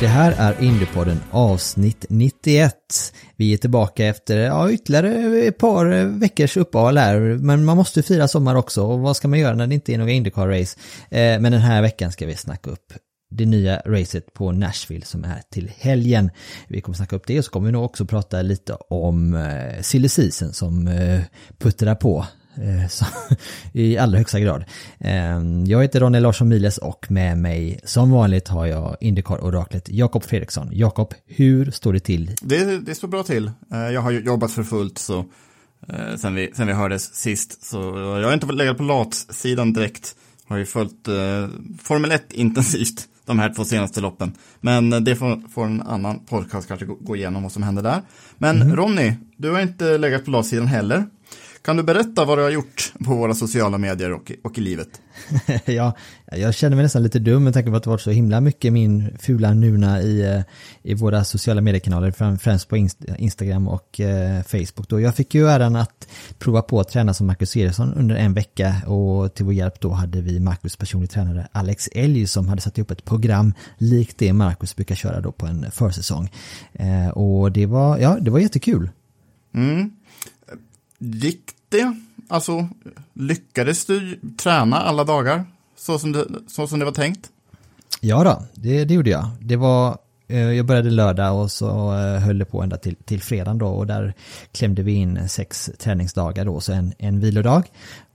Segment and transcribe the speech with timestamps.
[0.00, 2.74] Det här är Indiepodden avsnitt 91.
[3.36, 7.20] Vi är tillbaka efter ja, ytterligare ett par veckors uppehåll här.
[7.20, 8.82] Men man måste fira sommar också.
[8.82, 10.78] Och vad ska man göra när det inte är några Indycar-race?
[11.10, 12.92] Eh, men den här veckan ska vi snacka upp
[13.30, 16.30] det nya racet på Nashville som är till helgen.
[16.68, 19.82] Vi kommer snacka upp det och så kommer vi nog också prata lite om eh,
[19.82, 21.20] silly season som eh,
[21.58, 22.26] puttrar på
[22.90, 23.04] så,
[23.72, 24.64] i allra högsta grad.
[24.98, 30.24] Eh, jag heter Ronny Larsson Miles och med mig som vanligt har jag Indycar-oraklet Jakob
[30.24, 30.68] Fredriksson.
[30.72, 32.30] Jakob, hur står det till?
[32.42, 33.50] Det, det står bra till.
[33.72, 35.18] Eh, Jag har jobbat för fullt så
[35.88, 37.64] eh, sen vi, sen vi hördes sist.
[37.64, 40.14] Så jag har inte legat på latsidan direkt.
[40.48, 41.48] Har ju följt eh,
[41.82, 44.32] Formel 1 intensivt de här två senaste loppen.
[44.60, 47.82] Men eh, det får, får en annan podcast kanske gå, gå igenom vad som händer
[47.82, 48.02] där.
[48.38, 51.06] Men Ronny, du har inte legat på latsidan heller.
[51.62, 54.88] Kan du berätta vad du har gjort på våra sociala medier och, och i livet?
[55.64, 55.96] ja,
[56.32, 58.72] jag känner mig nästan lite dum med tanke på att det varit så himla mycket
[58.72, 60.42] min fula nuna i, eh,
[60.82, 64.88] i våra sociala mediekanaler, främst på Inst- Instagram och eh, Facebook.
[64.88, 65.00] Då.
[65.00, 68.74] Jag fick ju äran att prova på att träna som Marcus Eriksson under en vecka
[68.86, 72.78] och till vår hjälp då hade vi Marcus personlig tränare Alex Elg som hade satt
[72.78, 76.30] ihop ett program likt det Marcus brukar köra då på en försäsong.
[76.72, 78.90] Eh, och det var, ja, det var jättekul.
[81.02, 81.96] Gick det?
[82.28, 82.68] Alltså,
[83.12, 85.44] lyckades du träna alla dagar
[85.76, 87.30] så som det, så som det var tänkt?
[88.00, 89.28] Ja då, det, det gjorde jag.
[89.40, 93.22] Det var, eh, jag började lördag och så eh, höll det på ända till, till
[93.22, 94.14] fredagen då och där
[94.52, 97.62] klämde vi in sex träningsdagar då, så en, en vilodag.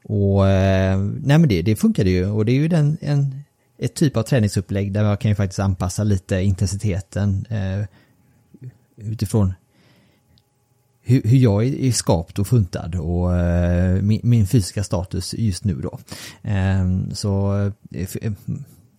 [0.03, 3.43] Och eh, nej men det, det funkade ju och det är ju den, en,
[3.77, 7.85] ett typ av träningsupplägg där man kan ju faktiskt anpassa lite intensiteten eh,
[8.97, 9.53] utifrån
[11.07, 15.75] hur, hur jag är skapt och funtad och eh, min, min fysiska status just nu
[15.75, 15.99] då.
[16.41, 17.55] Ehm, eh, så
[17.91, 18.31] eh,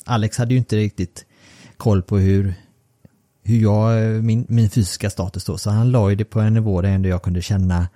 [0.05, 1.25] Alex hade ju inte riktigt
[1.77, 2.55] koll på hur,
[3.43, 6.55] hur jag, eh, min, min fysiska status då, så han la ju det på en
[6.55, 7.89] nivå där ändå jag kunde känna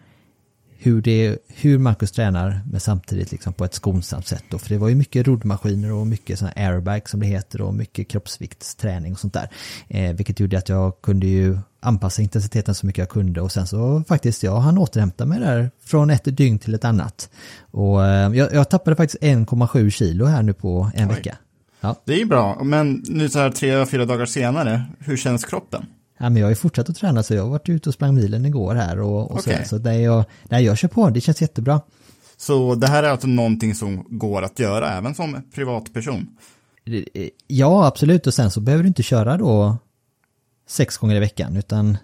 [0.83, 4.59] hur, det, hur Marcus tränar men samtidigt liksom på ett skonsamt sätt då.
[4.59, 8.09] För det var ju mycket roddmaskiner och mycket sådana airbag som det heter och mycket
[8.09, 9.49] kroppsviktsträning och sånt där.
[9.89, 13.67] Eh, vilket gjorde att jag kunde ju anpassa intensiteten så mycket jag kunde och sen
[13.67, 17.31] så faktiskt jag hann återhämta mig där från ett dygn till ett annat.
[17.71, 21.15] Och eh, jag, jag tappade faktiskt 1,7 kilo här nu på en Oj.
[21.15, 21.37] vecka.
[21.81, 21.97] Ja.
[22.05, 25.87] Det är ju bra, men nu så här tre, fyra dagar senare, hur känns kroppen?
[26.21, 28.15] Ja, men jag har ju fortsatt att träna så jag har varit ute och sprang
[28.15, 29.65] milen igår här och, och så, Okej.
[29.65, 31.81] så där jag, där jag kör på, det känns jättebra.
[32.37, 36.27] Så det här är alltså någonting som går att göra även som privatperson?
[37.47, 39.77] Ja, absolut och sen så behöver du inte köra då
[40.69, 41.99] sex gånger i veckan utan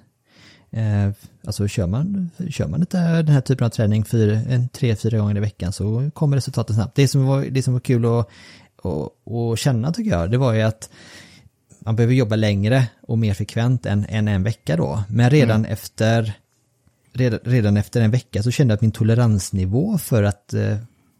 [0.71, 1.11] eh,
[1.47, 5.19] alltså kör man, kör man inte den här typen av träning fyra, en, tre, fyra
[5.19, 6.97] gånger i veckan så kommer resultatet snabbt.
[6.97, 8.29] Det som var, det som var kul att,
[8.83, 10.91] att, att känna tycker jag, det var ju att
[11.87, 15.05] man behöver jobba längre och mer frekvent än, än en vecka då.
[15.09, 16.35] Men redan efter
[17.13, 20.77] redan, redan efter en vecka så kände jag att min toleransnivå för att eh,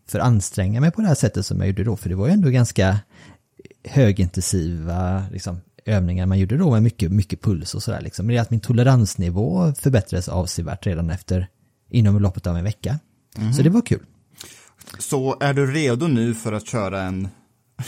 [0.09, 2.33] för anstränga mig på det här sättet som jag gjorde då, för det var ju
[2.33, 2.99] ändå ganska
[3.85, 8.27] högintensiva liksom, övningar man gjorde då med mycket, mycket puls och sådär liksom.
[8.27, 11.49] Men det är att min toleransnivå förbättrades avsevärt redan efter,
[11.91, 12.99] inom loppet av en vecka.
[13.57, 14.03] Så det var kul.
[14.99, 17.29] Så är du redo nu för att köra en,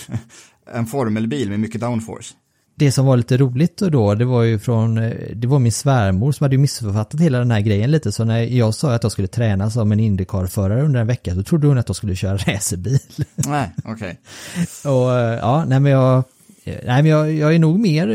[0.74, 2.34] en formelbil med mycket downforce?
[2.78, 6.32] Det som var lite roligt då, det var ju från, eh, det var min svärmor
[6.32, 9.12] som hade ju missförfattat hela den här grejen lite, så när jag sa att jag
[9.12, 12.36] skulle träna som en Indycar-förare under en vecka, så trodde hon att jag skulle köra
[12.46, 12.98] racerbil.
[13.34, 14.20] Nej, okej.
[14.84, 16.18] Och eh, ja, nej men jag,
[16.64, 18.08] eh, nej men jag, jag är nog mer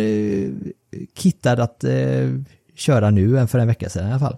[1.18, 2.30] kittad att eh,
[2.76, 4.38] köra nu än för en vecka sedan i alla fall.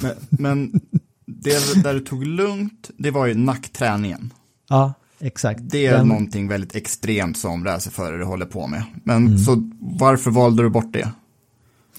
[0.00, 0.80] Men, men
[1.26, 4.32] det där du tog lugnt, det var ju nackträningen.
[4.68, 5.60] Ja, exakt.
[5.62, 8.82] Det är Den- någonting väldigt extremt som racerförare håller på med.
[9.04, 11.08] Men så varför valde du bort det?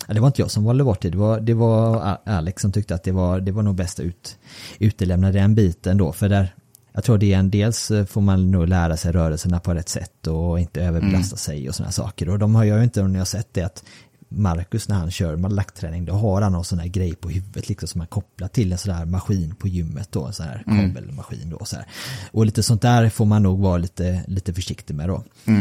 [0.07, 2.71] Ja, det var inte jag som valde bort det, det var, det var Alex som
[2.71, 4.37] tyckte att det var, det var nog bäst att ut,
[4.79, 6.55] utelämna den biten då, för där,
[6.93, 9.89] jag tror det är en dels eh, får man nog lära sig rörelserna på rätt
[9.89, 12.29] sätt och inte överbelasta sig och sådana saker.
[12.29, 13.83] Och de har jag ju inte, ni har sett det, att
[14.33, 17.87] Marcus när han kör lackträning, då har han någon sån här grej på huvudet liksom
[17.87, 21.49] som man kopplar till en sån här maskin på gymmet då, en sån här kabelmaskin
[21.49, 21.65] då.
[21.65, 21.85] Så här.
[22.31, 25.15] Och lite sånt där får man nog vara lite, lite försiktig med då.
[25.15, 25.51] Eh, så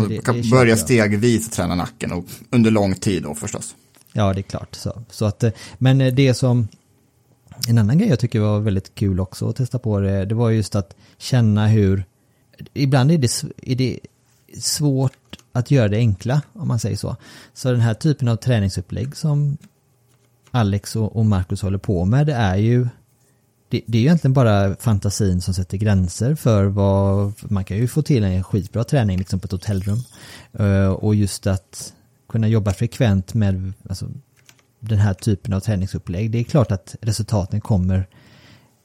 [0.00, 3.74] Man det- kan det börja stegvis träna nacken och under lång tid då förstås.
[4.12, 4.74] Ja, det är klart.
[4.74, 6.68] Så, så att, eh, men eh, det som,
[7.68, 10.50] en annan grej jag tycker var väldigt kul också att testa på det, det var
[10.50, 12.04] just att känna hur,
[12.74, 13.98] ibland är det, är det
[14.58, 15.12] svårt
[15.52, 17.16] att göra det enkla, om man säger så.
[17.54, 19.56] Så den här typen av träningsupplägg som
[20.50, 22.88] Alex och, Marcus håller på med, det är ju
[23.68, 27.88] det, det är ju egentligen bara fantasin som sätter gränser för vad, man kan ju
[27.88, 29.98] få till en skitbra träning liksom på ett hotellrum.
[30.52, 31.92] Eh, och just att
[32.28, 34.06] kunna jobba frekvent med alltså,
[34.80, 36.30] den här typen av träningsupplägg.
[36.30, 38.06] Det är klart att resultaten kommer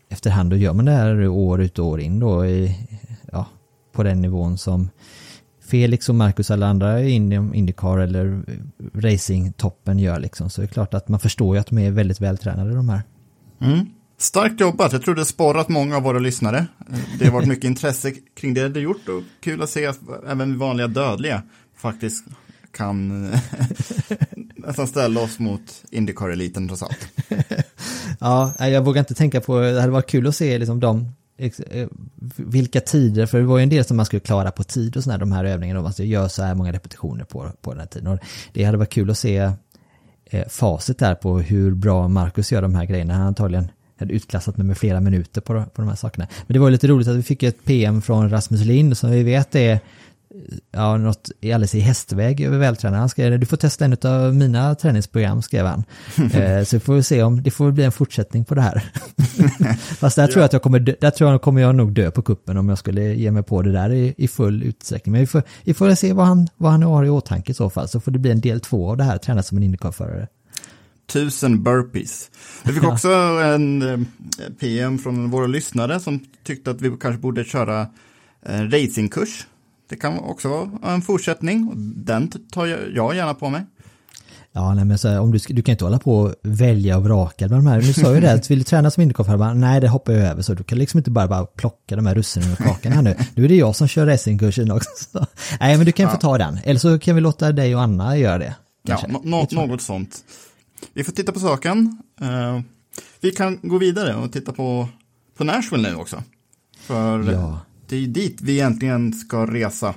[0.09, 2.87] efterhand och gör man det här år ut och år in då i,
[3.31, 3.45] ja,
[3.91, 4.89] på den nivån som
[5.67, 8.43] Felix och Marcus alla andra inom Indycar eller
[8.93, 10.49] racingtoppen gör liksom.
[10.49, 13.01] Så det är klart att man förstår ju att de är väldigt vältränade de här.
[13.61, 13.85] Mm.
[14.17, 16.67] Starkt jobbat, jag tror det har sporrat många av våra lyssnare.
[17.19, 20.57] Det har varit mycket intresse kring det du gjort och kul att se att även
[20.57, 21.43] vanliga dödliga
[21.77, 22.25] faktiskt
[22.71, 23.21] kan
[24.55, 27.07] nästan ställa oss mot Indycar-eliten trots allt.
[28.19, 31.87] Ja, jag vågar inte tänka på, det hade varit kul att se liksom de, eh,
[32.35, 35.03] vilka tider, för det var ju en del som man skulle klara på tid och
[35.03, 37.79] sådär, de här övningarna, alltså, man skulle göra så här många repetitioner på, på den
[37.79, 38.07] här tiden.
[38.07, 38.19] Och
[38.53, 39.51] det hade varit kul att se
[40.25, 43.13] eh, facit där på hur bra Marcus gör de här grejerna.
[43.13, 46.27] Han antagligen hade utklassat mig med flera minuter på, på de här sakerna.
[46.47, 49.23] Men det var lite roligt att vi fick ett PM från Rasmus Lind som vi
[49.23, 49.79] vet är
[50.71, 52.99] ja, något alldeles i hästväg över vältränaren.
[52.99, 55.83] Han skrev, du får testa en av mina träningsprogram, skrev han.
[56.33, 58.91] eh, så får vi se om det får bli en fortsättning på det här.
[59.99, 62.11] Fast där tror jag att jag kommer, dö, där tror jag kommer jag nog dö
[62.11, 65.11] på kuppen om jag skulle ge mig på det där i, i full utsträckning.
[65.11, 67.69] Men vi får, vi får se vad han, vad han har i åtanke i så
[67.69, 70.27] fall, så får det bli en del två av det här, träna som en Indycar-förare.
[71.07, 72.31] Tusen burpees.
[72.63, 73.99] Vi fick också en eh,
[74.59, 77.87] PM från våra lyssnare som tyckte att vi kanske borde köra
[78.41, 79.47] en racingkurs.
[79.89, 82.65] Det kan också vara en fortsättning och den tar
[82.95, 83.65] jag gärna på mig.
[84.51, 87.03] Ja, nej, men så här, om du, du kan inte hålla på och välja och
[87.03, 87.81] vraka med de här.
[87.81, 89.53] Nu sa ju det, att vill du träna som Indycar-förare?
[89.53, 90.41] Nej, det hoppar jag över.
[90.41, 93.15] Så du kan liksom inte bara, bara plocka de här russinen ur kakan här nu.
[93.35, 94.89] Nu är det jag som kör racingkursen också.
[95.11, 95.25] Så.
[95.59, 96.59] Nej, men du kan få ta den.
[96.63, 98.55] Eller så kan vi låta dig och Anna göra det.
[98.83, 99.07] Ja, kanske.
[99.29, 100.17] nå- något sånt.
[100.93, 101.97] Vi får titta på saken.
[102.21, 102.61] Eh,
[103.21, 104.87] vi kan gå vidare och titta på,
[105.37, 106.23] på Nashville nu också.
[106.79, 107.59] För Ja.
[107.87, 109.87] Det är ju dit vi egentligen ska resa.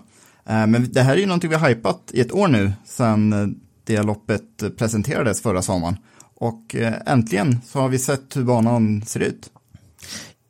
[0.47, 3.33] Eh, men det här är ju någonting vi har hypat i ett år nu sedan
[3.33, 3.49] eh,
[3.85, 5.97] det loppet presenterades förra sommaren.
[6.35, 9.51] Och eh, äntligen så har vi sett hur banan ser ut.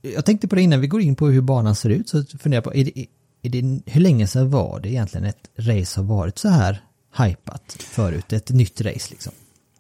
[0.03, 2.57] Jag tänkte på det innan vi går in på hur banan ser ut, så funderar
[2.57, 3.07] jag på, är det,
[3.43, 6.83] är det, hur länge sedan var det egentligen ett race har varit så här
[7.19, 8.33] hypat förut?
[8.33, 9.33] Ett nytt race liksom.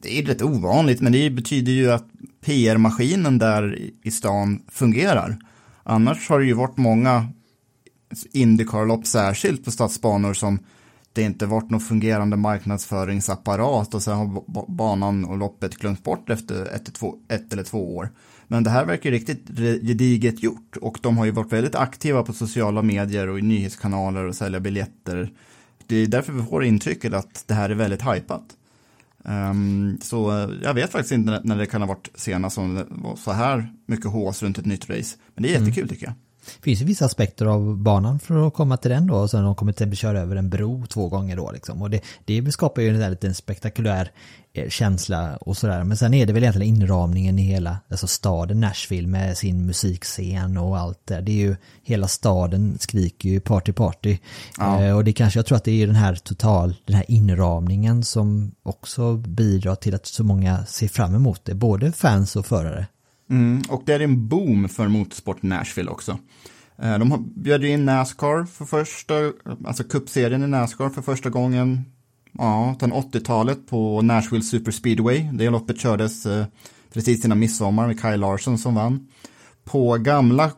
[0.03, 2.05] Det är rätt ovanligt, men det betyder ju att
[2.45, 5.39] PR-maskinen där i stan fungerar.
[5.83, 7.29] Annars har det ju varit många
[8.33, 10.59] Indycar-lopp särskilt på stadsbanor som
[11.13, 16.31] det inte varit någon fungerande marknadsföringsapparat och sen har ba- banan och loppet glömts bort
[16.31, 18.11] efter ett, två, ett eller två år.
[18.47, 19.47] Men det här verkar riktigt
[19.83, 24.25] gediget gjort och de har ju varit väldigt aktiva på sociala medier och i nyhetskanaler
[24.25, 25.33] och sälja biljetter.
[25.87, 28.45] Det är därför vi får intrycket att det här är väldigt hypat.
[29.25, 32.87] Ehm, så eh, jag vet faktiskt inte när- det kan ha varit senast som det
[32.89, 35.17] var så här mycket hås runt ett nytt race.
[35.35, 36.15] Men det är jättekul tycker jag.
[36.57, 39.45] Det finns ju vissa aspekter av banan för att komma till den då och sen
[39.45, 41.83] de kommer till att köra över en bro två gånger då liksom.
[41.83, 44.11] Och det, det skapar ju en där liten spektakulär
[44.53, 45.85] eh, känsla och sådär.
[45.85, 50.57] Men sen är det väl egentligen inramningen i hela, alltså staden Nashville med sin musikscen
[50.57, 51.21] och allt det.
[51.21, 54.19] Det är ju, hela staden skriker ju party party.
[54.59, 54.83] Ja.
[54.83, 58.05] Eh, och det kanske, jag tror att det är den här total, den här inramningen
[58.05, 61.55] som också bidrar till att så många ser fram emot det.
[61.55, 62.87] Både fans och förare.
[63.31, 66.19] Mm, och det är en boom för motorsport Nashville också.
[66.83, 69.15] Eh, de bjöd in Nascar för första,
[69.65, 71.85] alltså cupserien i Nascar för första gången
[72.33, 75.31] ja, sedan 80-talet på Nashville Super Speedway.
[75.33, 76.47] Det loppet kördes eh,
[76.93, 79.09] precis innan midsommar med Kyle Larson som vann.
[79.65, 80.51] På gamla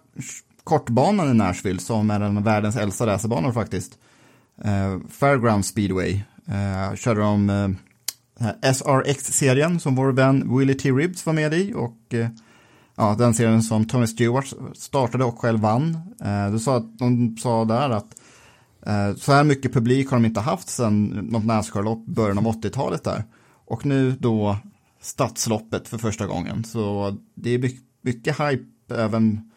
[0.65, 3.99] kortbanan i Nashville som är en av världens äldsta racerbanor faktiskt.
[4.65, 6.21] Eh, Fairground Speedway.
[6.97, 7.77] Körde de
[8.63, 10.91] SRX-serien som vår vän Willie T.
[10.91, 12.15] Ribbs var med i och
[13.01, 15.99] ja, den serien som Tony Stewart startade och själv vann.
[16.25, 18.21] Eh, du sa att, de sa där att
[18.87, 23.05] eh, så här mycket publik har de inte haft sedan något Nascar-lopp början av 80-talet
[23.05, 23.25] där.
[23.67, 24.57] Och nu då
[25.01, 26.65] stadsloppet för första gången.
[26.65, 27.59] Så det är
[28.03, 29.51] mycket, hype även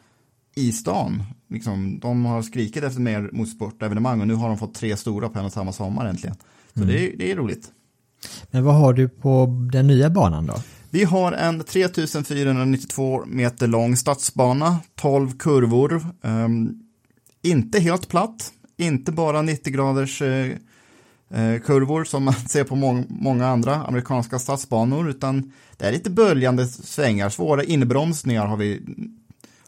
[0.56, 1.24] i stan.
[1.50, 5.40] Liksom, de har skrikit efter mer motorsportevenemang och nu har de fått tre stora på
[5.40, 6.36] en och samma sommar äntligen.
[6.74, 6.88] Så Mm.
[6.96, 7.72] det, är, det är roligt.
[8.52, 10.56] Men vad har du på den nya banan då?
[10.94, 16.84] Vi har en 3492 meter lång stadsbana, 12 kurvor, um,
[17.42, 23.04] inte helt platt, inte bara 90 graders uh, uh, kurvor som man ser på må
[23.10, 28.82] många andra amerikanska stadsbanor, utan det är lite böljande svängar, svåra inbromsningar har vi,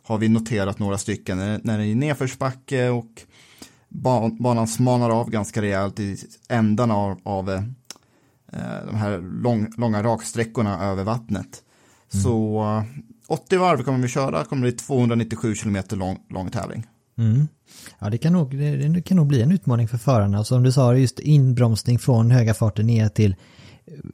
[0.04, 3.22] har vi noterat några stycken, eh, när, det är nedförsbacke och
[3.90, 6.18] ban, banan smanar av ganska rejält i
[6.50, 7.64] ändarna av, av
[8.86, 11.62] de här lång, långa raksträckorna över vattnet.
[12.08, 12.84] Så eh,
[13.28, 16.88] 80 varv kommer vi köra, kommer bli 297 kilometer lång, lång tävling.
[17.18, 17.48] Mm.
[18.00, 20.44] Ja, det kan, nog, det, kan nog bli en utmaning för förarna.
[20.44, 23.36] Som du sa, just inbromsning från höga farter ner till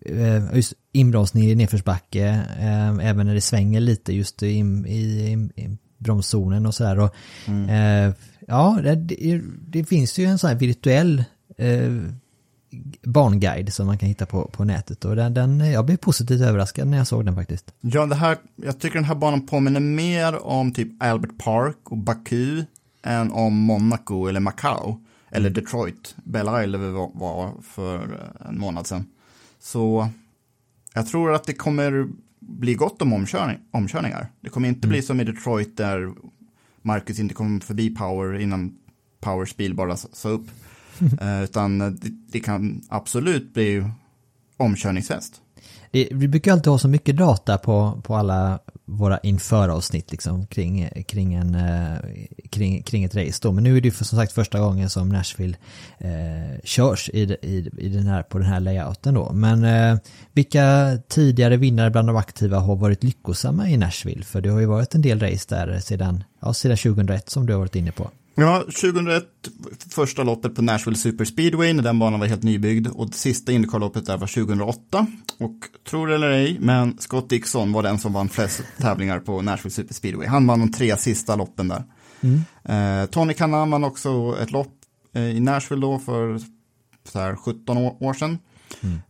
[0.05, 2.27] eh, just inbromsning i nedförsbacke,
[2.59, 7.09] eh, även när det svänger lite just i, i, i, bromszonen och sådär.
[7.69, 8.13] Eh,
[8.47, 11.23] ja, det, det, finns ju en sån här virtuell
[11.57, 11.91] eh,
[13.03, 16.87] barnguide som man kan hitta på, på nätet och den, den, jag blev positivt överraskad
[16.87, 17.73] när jag såg den faktiskt.
[17.81, 21.97] Ja, det här, jag tycker den här banan påminner mer om typ Albert Park och
[21.97, 22.63] Baku
[23.03, 24.97] än om Monaco eller Macau
[25.29, 29.05] eller Detroit, Belle Isle var, var för en månad sedan.
[29.59, 30.09] Så
[30.93, 32.07] jag tror att det kommer
[32.39, 34.27] bli gott om omkörning, omkörningar.
[34.41, 36.13] Det kommer inte bli som i Detroit där
[36.81, 38.77] Marcus inte kom förbi Power innan
[39.19, 40.47] Powers bil bara sa upp.
[41.21, 43.85] Eh, utan det, det kan absolut bli
[44.57, 45.41] omkörningsfest.
[45.91, 50.89] Det, vi brukar alltid ha så mycket data på, på alla våra införavsnitt liksom, kring,
[51.07, 51.97] kring, en, eh,
[52.49, 53.39] kring, kring ett race.
[53.41, 53.51] Då.
[53.51, 55.57] Men nu är det ju för, som sagt första gången som Nashville
[55.97, 59.13] eh, körs i, i, i den här, på den här layouten.
[59.13, 59.31] Då.
[59.33, 59.97] Men eh,
[60.33, 64.23] vilka tidigare vinnare bland de aktiva har varit lyckosamma i Nashville?
[64.23, 67.53] För det har ju varit en del race där sedan, ja, sedan 2001 som du
[67.53, 68.09] har varit inne på.
[68.35, 69.23] Ja, 2001,
[69.89, 73.51] första loppet på Nashville Super Speedway när den banan var helt nybyggd och det sista
[73.51, 75.07] Indycar-loppet där var 2008.
[75.39, 75.55] Och
[75.89, 79.71] tror det eller ej, men Scott Dixon var den som vann flest tävlingar på Nashville
[79.71, 80.27] Super Speedway.
[80.27, 81.83] Han vann de tre sista loppen där.
[82.63, 84.73] Eh, Tony Kannan vann också ett lopp
[85.13, 86.39] eh, i Nashville då för
[87.03, 88.37] så här 17 år, sedan.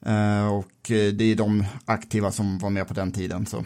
[0.01, 3.45] Eh, och eh, det är de aktiva som var med på den tiden.
[3.45, 3.65] Så.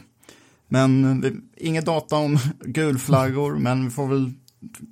[0.67, 4.33] Men eh, inget data om gulflaggor, men vi får väl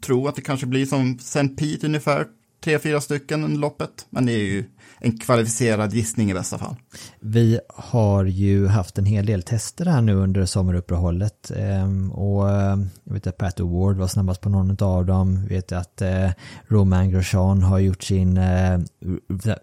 [0.05, 1.47] tro att det kanske blir som St.
[1.47, 2.25] Pete ungefär,
[2.63, 4.05] tre, fyra stycken under loppet.
[4.09, 4.63] Men det är ju
[4.99, 6.75] en kvalificerad gissning i bästa fall.
[7.19, 12.89] Vi har ju haft en hel del tester här nu under sommaruppehållet ehm, och ehm,
[13.03, 15.39] jag vet att Pat Award var snabbast på någon av dem.
[15.41, 16.33] Jag vet att eh, Romain
[16.67, 18.79] Roman Grosjean har gjort sin eh,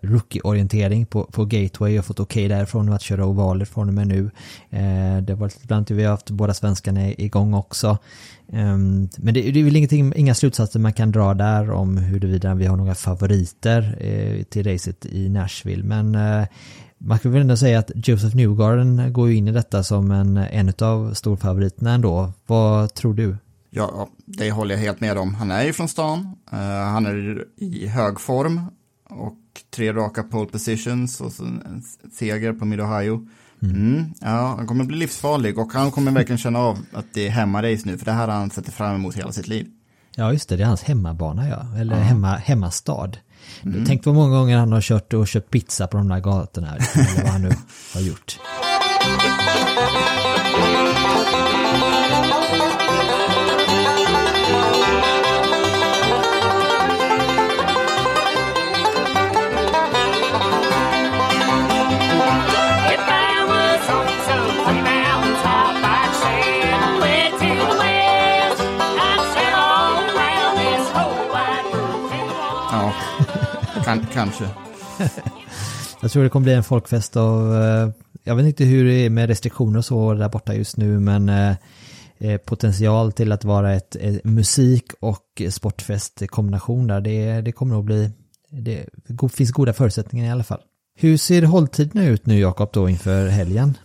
[0.03, 4.31] rookie-orientering på, på Gateway och fått okej därifrån att köra ovaler från och med nu.
[4.71, 7.99] Eh, det har varit bland annat vi har haft båda svenskarna igång också.
[8.53, 12.55] Ehm, men det, det är väl ingenting, inga slutsatser man kan dra där om huruvida
[12.55, 15.85] vi har några favoriter eh, till racet i Nashville.
[15.85, 16.47] Men eh,
[16.99, 20.37] man kan väl ändå säga att Joseph Newgarden går ju in i detta som en,
[20.37, 22.33] en av storfavoriterna ändå.
[22.47, 23.37] Vad tror du?
[23.71, 25.35] Ja, det håller jag helt med om.
[25.35, 26.59] Han är ju från stan, eh,
[26.93, 28.61] han är i hög form
[29.11, 29.37] och
[29.75, 33.29] tre raka pole positions och så en seger på Mid-Ohio.
[33.63, 34.15] Mm.
[34.21, 37.83] ja, han kommer bli livsfarlig och han kommer verkligen känna av att det är hemmarace
[37.85, 39.67] nu, för det här har han sett fram emot hela sitt liv.
[40.17, 43.11] Ja just det, det är hans hemmabana ja, eller hemma, hemmastad.
[43.87, 47.23] Tänk vad många gånger han har kört och köpt pizza på de där gatorna, eller
[47.23, 47.51] vad han nu
[47.95, 48.39] har gjort.
[73.99, 74.45] The Ja, kan, kanske.
[76.03, 77.89] Jag tror det kommer bli en folkfest av, eh,
[78.25, 81.29] jag vet inte hur det är med restriktioner och så där borta just nu, men
[81.29, 81.55] eh,
[82.19, 87.75] eh, potential till att vara ett, ett musik och sportfest kombination där, det, det kommer
[87.75, 88.11] nog bli,
[88.51, 88.87] det
[89.33, 90.61] finns goda förutsättningar i alla fall.
[90.99, 93.79] Hur ser hålltiderna ut nu Jakob då inför helgen?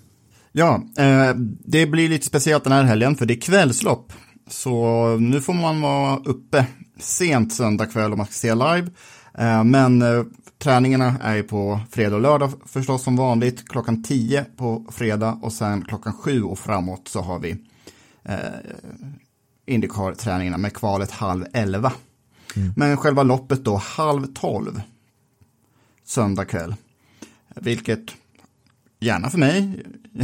[0.51, 1.35] Ja, eh,
[1.65, 4.13] det blir lite speciellt den här helgen för det är kvällslopp.
[4.50, 6.65] Så nu får man vara uppe
[7.00, 8.89] sent söndag kväll om man ska se live.
[9.38, 10.24] Eh, men eh,
[10.58, 13.70] träningarna är ju på fredag och lördag förstås som vanligt.
[13.70, 17.58] Klockan 10 på fredag och sen klockan 7 och framåt så har vi
[18.24, 18.38] eh,
[19.65, 21.92] Indycar-träningarna med kvalet halv 11.
[22.75, 24.82] Men själva loppet då halv 12
[26.04, 26.75] söndag kväll.
[27.56, 28.15] Vilket
[29.00, 29.84] gärna för mig.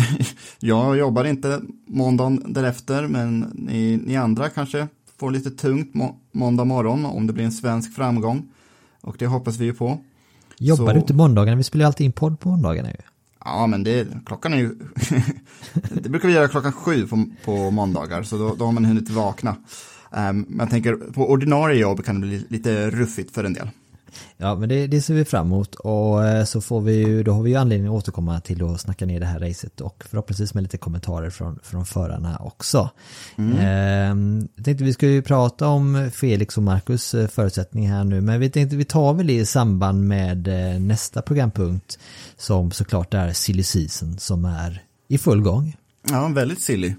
[0.60, 4.88] Jag jobbar inte måndagen därefter, men ni, ni andra kanske
[5.20, 8.52] får lite tungt må, måndag morgon om det blir en svensk framgång.
[9.02, 10.00] Och det hoppas vi ju på.
[10.58, 11.58] Jobbar Så- du inte måndagarna?
[11.58, 12.98] Vi spelar ju alltid in podd på måndagarna ju.
[13.46, 14.76] Ja, men det, klockan är ju...
[15.92, 19.10] det brukar vi göra klockan sju på, på måndagar, så då, då har man hunnit
[19.10, 19.50] vakna.
[20.12, 23.70] Um, men jag tänker, på ordinarie jobb kan det bli lite ruffigt för en del.
[24.38, 27.32] Ja, men det, det ser vi fram emot och eh, så får vi ju, då
[27.32, 30.54] har vi ju anledning att återkomma till att snacka ner det här racet och förhoppningsvis
[30.54, 32.90] med lite kommentarer från, från förarna också.
[33.38, 34.50] Mm.
[34.56, 38.40] jag tänkte vi skulle ju prata om Felix och Marcus eh, förutsättningar här nu, men
[38.40, 42.00] vi tänkte vi tar väl det i samband med eh, nästa programpunkt
[42.38, 45.78] som såklart är Silly Season som är i full gång.
[46.10, 46.96] Ja, väldigt silly.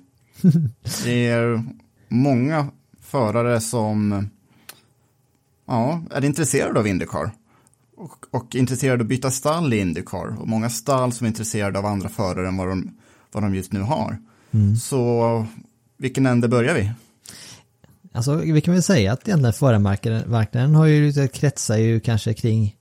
[1.04, 1.64] det är
[2.08, 2.66] många
[3.00, 4.28] förare som
[5.72, 7.30] ja, är intresserade av Indycar.
[7.96, 10.40] Och, och intresserade av att byta stall i Indycar.
[10.40, 12.98] Och många stall som är intresserade av andra förare än vad de,
[13.32, 14.18] vad de just nu har.
[14.76, 15.46] Så
[15.98, 16.92] vilken ände börjar vi?
[18.12, 22.76] Alltså vi kan väl säga att egentligen förarmarknaden marknaden har ju kretsar ju kanske kring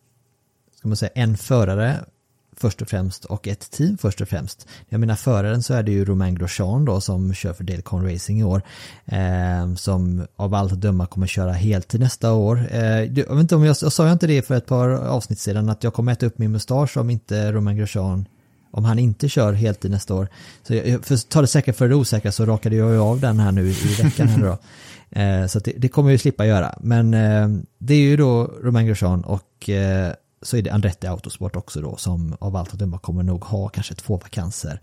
[0.75, 2.05] ska man säga, en förare
[2.61, 4.67] först och främst och ett team först och främst.
[4.89, 8.39] Jag menar föraren så är det ju Romain Grosjean då som kör för Delcon Racing
[8.39, 8.61] i år.
[9.05, 12.67] Eh, som av allt att döma kommer köra heltid nästa år.
[12.71, 15.39] Eh, jag vet inte om jag, jag sa jag inte det för ett par avsnitt
[15.39, 18.25] sedan att jag kommer äta upp min mustasch om inte Romain Grosjean
[18.71, 20.27] om han inte kör heltid nästa år.
[20.63, 23.19] Så jag, för att ta det säkra för det osäkra så rakade jag ju av
[23.19, 24.57] den här nu i veckan här då.
[25.19, 26.75] Eh, så att det, det kommer jag ju slippa göra.
[26.81, 31.55] Men eh, det är ju då Romain Grosjean och eh, så är det Andretti Autosport
[31.55, 34.81] också då som av allt att döma kommer nog ha kanske två vakanser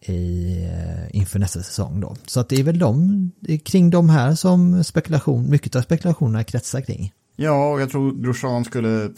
[0.00, 2.16] i, eh, inför nästa säsong då.
[2.26, 3.30] Så att det är väl de,
[3.64, 7.12] kring de här som spekulation, mycket av spekulationerna kretsar kring.
[7.36, 9.10] Ja, och jag tror Grosjean skulle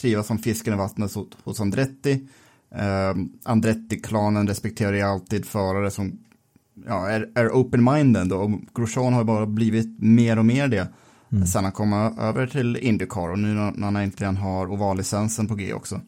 [0.00, 1.14] trivas som fisken i vattnet
[1.44, 2.28] hos, Andretti.
[2.74, 3.14] Eh,
[3.44, 6.18] Andretti-klanen respekterar ju alltid förare som
[6.86, 10.88] ja, är, är open-minded och Grosjean har ju bara blivit mer och mer det.
[11.32, 11.46] Mm.
[11.46, 15.54] Sen han kom över till Indycar och nu när när han äntligen har ovallicensen på
[15.54, 16.00] G också.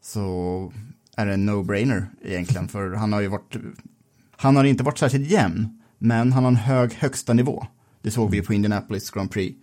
[0.00, 0.72] Så
[1.16, 3.56] är det en no-brainer egentligen, för han har ju varit,
[4.36, 7.66] han har inte varit särskilt jämn, men han har en hög högsta nivå.
[8.02, 9.58] Det såg vi på Indianapolis Grand Prix.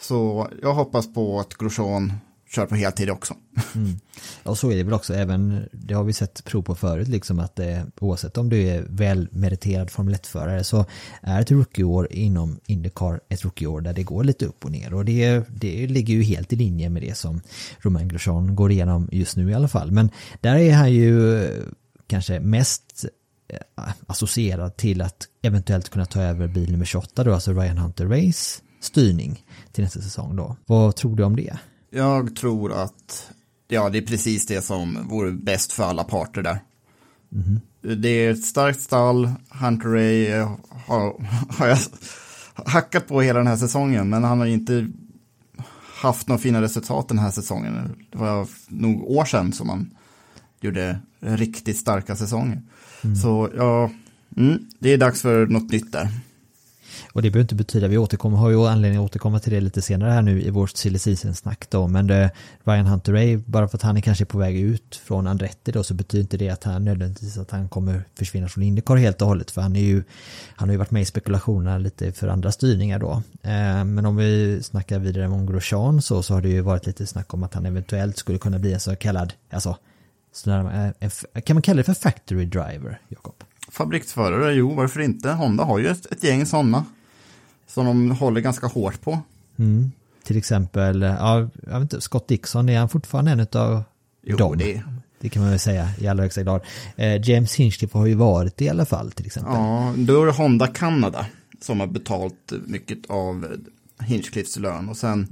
[0.00, 2.12] Så jag hoppas på att Grosjean
[2.50, 3.34] kör på heltid också.
[3.74, 4.00] Mm.
[4.42, 7.38] Och så är det väl också även, det har vi sett prov på förut, liksom
[7.38, 10.84] att det, oavsett om du är välmeriterad Formel 1-förare så
[11.22, 15.04] är ett rookieår inom Indycar ett rookieår där det går lite upp och ner och
[15.04, 17.40] det, det ligger ju helt i linje med det som
[17.78, 19.90] Romain Grosjean går igenom just nu i alla fall.
[19.90, 20.10] Men
[20.40, 21.48] där är han ju
[22.06, 23.04] kanske mest
[23.48, 28.06] eh, associerad till att eventuellt kunna ta över bil nummer 28 då, alltså Ryan Hunter
[28.06, 30.56] Race styrning till nästa säsong då.
[30.66, 31.58] Vad tror du om det?
[31.90, 33.30] Jag tror att
[33.68, 36.58] ja, det är precis det som vore bäst för alla parter där.
[37.80, 40.30] Det är ett starkt stall, Hunter Ray
[40.86, 41.78] har, har jag
[42.54, 44.88] hackat på hela den här säsongen, men han har inte
[46.00, 48.04] haft några fina resultat den här säsongen.
[48.10, 49.90] Det var nog år sedan som han
[50.60, 52.62] gjorde riktigt starka säsonger.
[53.22, 53.90] Så ja,
[54.36, 56.08] mm, det är dags för något nytt där.
[57.12, 59.82] Och det behöver inte betyda, vi återkommer, har ju anledning att återkomma till det lite
[59.82, 62.30] senare här nu i vårt silly season-snack då, men det,
[62.64, 65.82] Ryan Hunter Ray, bara för att han är kanske på väg ut från Andretti då,
[65.82, 69.28] så betyder inte det att han nödvändigtvis att han kommer försvinna från Indycar helt och
[69.28, 70.02] hållet, för han är ju,
[70.56, 73.22] han har ju varit med i spekulationerna lite för andra styrningar då.
[73.42, 77.06] Eh, men om vi snackar vidare om Grosjean så, så har det ju varit lite
[77.06, 79.76] snack om att han eventuellt skulle kunna bli en så kallad, alltså,
[80.32, 81.10] sån eh, en
[81.42, 83.34] kan man kalla det för factory driver, Jakob?
[83.70, 85.30] Fabriksförare, jo varför inte?
[85.30, 86.84] Honda har ju ett, ett gäng sådana.
[87.74, 89.18] Som de håller ganska hårt på.
[89.56, 89.92] Mm.
[90.24, 93.82] Till exempel, ja, jag vet inte, Scott Dixon, är han fortfarande en utav
[94.22, 94.58] Jo, dem?
[94.58, 94.82] det,
[95.20, 96.60] Det kan man väl säga i allra högsta grad.
[96.96, 99.54] Eh, James Hinchcliffe har ju varit det i alla fall till exempel.
[99.54, 101.26] Ja, då är det Honda Canada
[101.60, 103.56] som har betalt mycket av
[104.00, 104.88] Hinchcliffs lön.
[104.88, 105.26] Och sen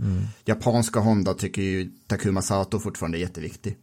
[0.44, 3.76] japanska Honda tycker ju Takuma Sato fortfarande är jätteviktig.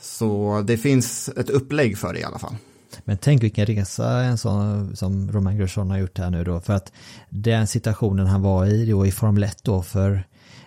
[0.00, 2.56] Så det finns ett upplägg för det i alla fall.
[3.04, 6.60] Men tänk vilken resa en sån som Romain Grosjean har gjort här nu då.
[6.60, 6.92] För att
[7.30, 10.24] den situationen han var i då i Formel 1 då för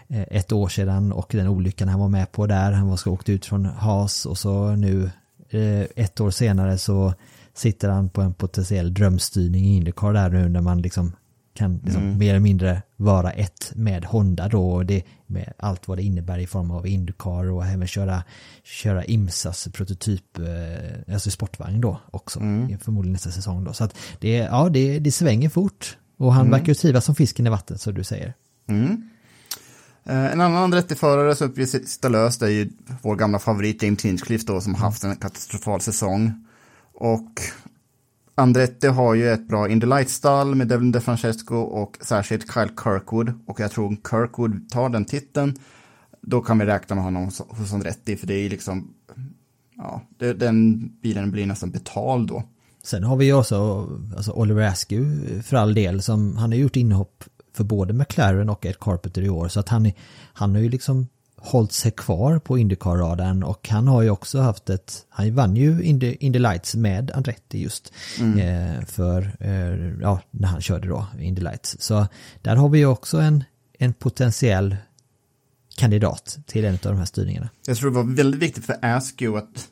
[0.08, 2.72] eh, ett år sedan och den olyckan han var med på där.
[2.72, 5.12] Han var så åkt ut från Haas och så nu
[5.50, 7.14] eh, ett år senare så
[7.54, 11.14] sitter han på en potentiell drömstyrning i Indycar där nu när man liksom
[11.54, 15.98] kan liksom mer eller mindre vara ett med Honda då och det med allt vad
[15.98, 18.24] det innebär i form av Indycar och även köra,
[18.64, 22.40] köra IMSAs prototyp, eh, alltså sportvagn då också,
[22.82, 23.74] förmodligen nästa säsong då.
[23.74, 27.48] Så att det, ja, det, det svänger fort och han verkar ju trivas som fisken
[27.48, 28.34] i vattnet som du säger.
[30.06, 32.70] Eh, En annan Andretti-förare som uppger sista löst är ju
[33.02, 36.46] vår gamla favorit James Hinchcliffe då som haft en katastrofal säsong.
[36.94, 37.42] Och
[38.36, 43.34] Andretti har ju ett bra Indy Light-stall med Devlin DeFrancesco och särskilt Kyle Kirkwood.
[43.48, 45.56] Och jag tror om Kirkwood tar den titeln,
[46.22, 48.16] då kan vi räkna med honom hos- Andretti.
[48.18, 48.94] För det är ju liksom,
[49.78, 52.44] ja, det, den bilen blir nästan betald då.
[52.84, 56.76] Sen har vi ju också alltså Oliver Askew för all del som han har gjort
[56.76, 59.92] inhopp för både McLaren och Ed Carpenter i år så att han,
[60.34, 61.08] han har ju liksom
[61.44, 65.84] hållit sig kvar på Indycar-radarn och han har ju också haft ett, han vann ju
[65.84, 71.42] Indy, Indy Lights med Andretti just eh, för, eh, ja, när han körde då Indy
[71.42, 71.76] Lights.
[71.80, 72.08] Så
[72.42, 73.44] där har vi ju också en,
[73.80, 74.76] en potentiell
[75.78, 77.50] kandidat till en av de här styrningarna.
[77.68, 79.68] Jag tror det var väldigt viktigt för Askew att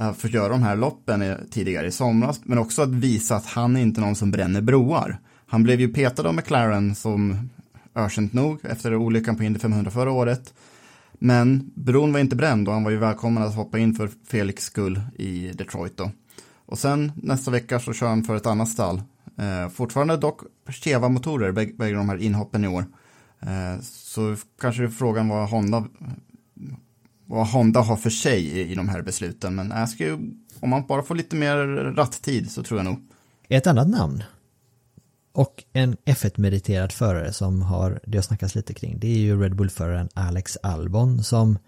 [0.00, 3.76] uh, få göra de här loppen tidigare i somras, men också att visa att han
[3.76, 5.20] är inte någon som bränner broar.
[5.46, 7.48] Han blev ju petad av McLaren som
[7.94, 10.54] ökänt nog efter olyckan på Indy 500 förra året.
[11.18, 14.64] Men bron var inte bränd och han var ju välkommen att hoppa in för Felix
[14.64, 16.10] skull i Detroit då.
[16.66, 19.02] Och sen nästa vecka så kör han för ett annat stall.
[19.38, 22.84] Eh, fortfarande dock Cheva-motorer, bägge de här inhoppen i år.
[23.40, 25.84] Eh, så kanske frågan vad Honda
[27.26, 29.54] vad Honda har för sig i, i de här besluten.
[29.54, 31.56] Men Askew, om man bara får lite mer
[31.96, 32.98] ratttid så tror jag nog.
[33.48, 34.22] Ett annat namn
[35.38, 39.56] och en F1-meriterad förare som har, det har snackats lite kring, det är ju Red
[39.56, 41.58] Bull-föraren Alex Albon som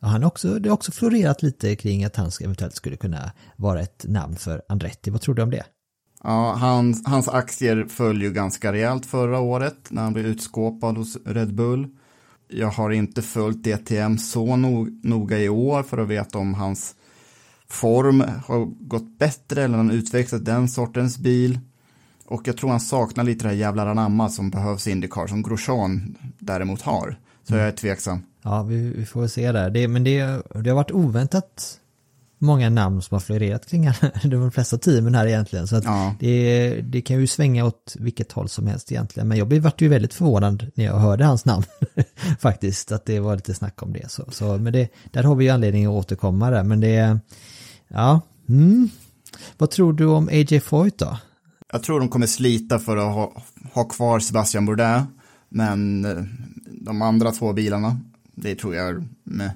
[0.00, 4.04] han också, det har också florerat lite kring att han eventuellt skulle kunna vara ett
[4.08, 5.10] namn för Andretti.
[5.10, 5.64] Vad tror du om det?
[6.22, 11.16] Ja, hans, hans aktier föll ju ganska rejält förra året när han blev utskåpad hos
[11.24, 11.88] Red Bull.
[12.48, 16.94] Jag har inte följt DTM så no noga i år för att veta om hans
[17.68, 21.60] form har gått bättre eller om han utvecklat den sortens bil.
[22.28, 25.42] Och jag tror han saknar lite det här jävla anamma som behövs i Indycar som
[25.42, 27.18] Grosjean däremot har.
[27.48, 28.22] Så jag är tveksam.
[28.42, 29.70] Ja, vi, vi får se där.
[29.70, 31.78] Det, men det, det har varit oväntat
[32.38, 33.90] många namn som har florerat kring
[34.24, 35.66] de flesta teamen här egentligen.
[35.66, 36.14] Så att Ja.
[36.20, 39.28] det, det kan ju svänga åt vilket håll som helst egentligen.
[39.28, 41.64] Men jag blev- ju väldigt förvånad när jag hörde hans namn
[42.40, 42.92] faktiskt.
[42.92, 44.10] Att det var lite snack om det.
[44.10, 46.62] Så, så, men det, där har vi ju anledning att återkomma där.
[46.62, 47.18] Men det,
[47.88, 48.88] ja, mm.
[49.58, 51.18] Vad tror du om AJ Foyt då?
[51.76, 55.04] Jag tror de kommer slita för att ha, ha kvar Sebastian Bourdais.
[55.48, 56.24] Men eh,
[56.66, 58.00] de andra två bilarna,
[58.34, 59.50] det tror jag är med.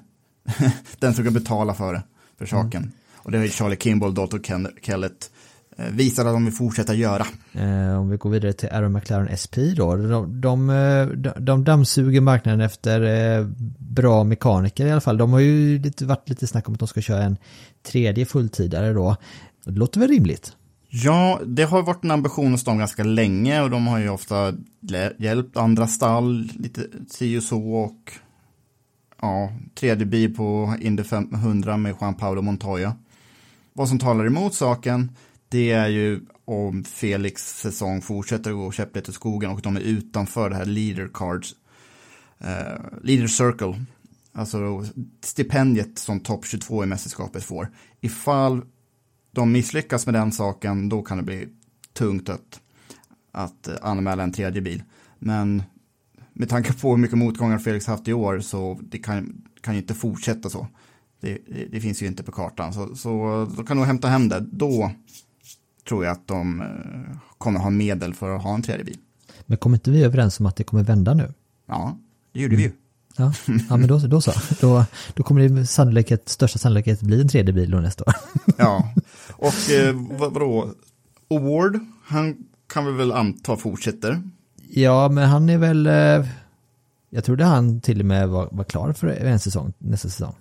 [0.99, 2.03] Den som kan betala för det,
[2.39, 2.93] för saken.
[3.17, 5.31] Och det har ju Charlie Kimball, Dalton Kellett
[5.77, 7.27] eh, visat att de vill fortsätta göra.
[7.53, 9.97] Eh, om vi går vidare till Aaron McLaren SP då.
[10.27, 13.47] De, eh, de, de dammsuger marknaden efter eh,
[13.79, 15.19] bra mekaniker i alla fall.
[15.19, 17.37] De har ju lite, varit lite snack om att de ska köra en
[17.83, 19.17] tredje fulltidare då.
[19.65, 20.57] Det låter väl rimligt?
[20.93, 24.55] Ja, det har varit en ambition hos dem ganska länge och de har ju ofta
[25.19, 28.13] hjälpt andra stall lite si och så och
[29.21, 32.97] ja, tredje bil på Indy 500 med Juan Paolo Montoya.
[33.73, 35.17] Vad som talar emot saken,
[35.49, 39.81] det är ju om Felix säsong fortsätter att gå käpprätt i skogen och de är
[39.81, 41.55] utanför det här leader cards,
[42.39, 43.85] eh, leader circle,
[44.33, 44.85] alltså
[45.21, 47.69] stipendiet som topp 22 i mästerskapet får.
[48.01, 48.63] Ifall
[49.33, 51.49] de misslyckas med den saken, då kan det bli
[51.93, 52.61] tungt att,
[53.33, 54.83] att eh, anmäla en tredje bil.
[55.19, 55.63] Men
[56.33, 59.81] med tanke på hur mycket motgångar Felix haft i år så det kan, kan ju
[59.81, 60.67] inte fortsätta så.
[61.21, 62.73] Det, det, det finns ju inte på kartan.
[62.73, 63.11] Så, så
[63.57, 64.41] då kan de hämta hem det.
[64.53, 64.93] Då
[65.89, 68.99] tror jag att de eh, kommer ha medel för att ha en tredje bil.
[69.47, 71.35] Men kommer inte vi överens om att det kommer vända nu?
[71.67, 71.99] Ja,
[72.33, 72.73] det gjorde vi ju.
[73.17, 73.33] Ja,
[73.69, 74.33] ja men då, då så.
[74.61, 78.15] Då, då kommer det sannolikhet, största sannolikhet bli en tredje bil då nästa år.
[78.57, 78.95] Ja,
[79.33, 80.71] och eh, vad, vadå?
[81.31, 82.37] Award, han
[82.73, 84.23] kan vi väl anta fortsätter.
[84.71, 85.87] Ja, men han är väl...
[85.87, 86.27] eh,
[87.11, 90.35] Jag trodde han till och med var, var klar för en säsong, nästa säsong.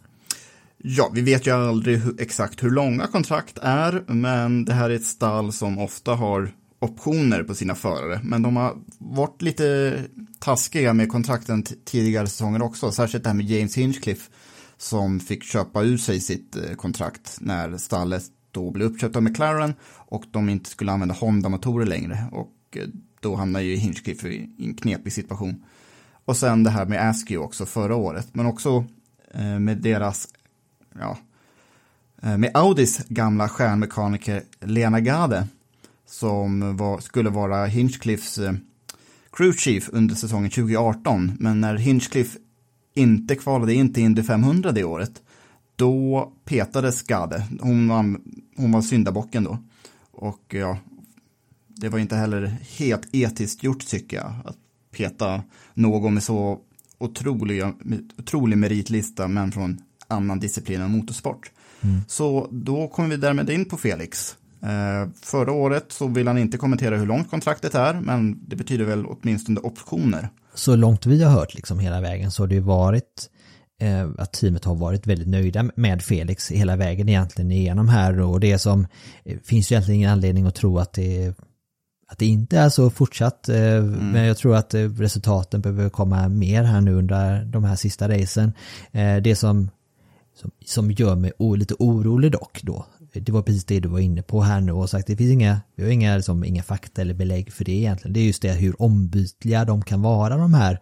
[0.78, 4.96] Ja, vi vet ju aldrig hur, exakt hur långa kontrakt är, men det här är
[4.96, 8.20] ett stall som ofta har optioner på sina förare.
[8.24, 9.98] Men de har varit lite
[10.40, 14.32] taskiga med kontrakten tidigare säsonger också, särskilt det här med James Hinchcliffe
[14.78, 19.74] som fick köpa ur sig sitt eh, kontrakt när stallet då blev uppköpt av McLaren
[19.96, 22.26] och de inte skulle använda Honda-motorer längre.
[22.32, 22.88] Och eh,
[23.20, 25.66] då hamnar ju Hinchcliffe i en knepig situation.
[26.26, 28.28] Och sen det här med Askew också förra året.
[28.34, 28.86] Men också
[29.34, 30.28] eh, med deras,
[31.00, 31.18] ja,
[32.22, 35.48] med Audis gamla stjärnmekaniker Lena Gade.
[36.10, 38.54] Som var, skulle vara Hinchcliffs eh,
[39.32, 41.32] crew chief under säsongen 2018.
[41.40, 42.40] Men när Hinchcliffe
[42.94, 45.22] inte kvalade in till Indy 500 det året.
[45.76, 47.48] Då petades Gade.
[47.60, 48.16] Hon var,
[48.56, 49.58] hon var syndabocken då.
[50.12, 50.78] Och ja,
[51.68, 54.34] det var inte heller helt etiskt gjort tycker jag.
[54.46, 54.58] Att
[54.92, 55.44] peta
[55.74, 56.60] någon med så
[56.98, 57.74] otroliga,
[58.18, 61.52] otrolig meritlista men från annan disciplin än motorsport.
[61.82, 62.02] Mm.
[62.08, 64.36] Så då kommer vi därmed in på Felix.
[64.64, 68.86] Eh, förra året så vill han inte kommentera hur långt kontraktet är, men det betyder
[68.86, 70.30] väl åtminstone optioner.
[70.54, 73.30] Så långt vi har hört liksom hela vägen så har det ju varit
[73.82, 78.40] eh, att teamet har varit väldigt nöjda med Felix hela vägen egentligen igenom här och
[78.40, 78.88] det som
[79.26, 81.34] eh, finns ju egentligen ingen anledning att tro att det
[82.12, 83.50] att det inte är så fortsatt.
[83.50, 88.10] Eh, Men jag tror att resultaten behöver komma mer här nu under de här sista
[88.10, 88.54] racen.
[89.24, 89.70] Det som,
[90.36, 92.86] som, som gör mig lite orolig dock då,
[93.20, 95.62] det var precis det du var inne på här nu och sagt det finns inga,
[95.76, 98.14] vi har inga, liksom, inga fakta eller belägg för det egentligen.
[98.14, 100.80] Det är just det hur ombytliga de kan vara de här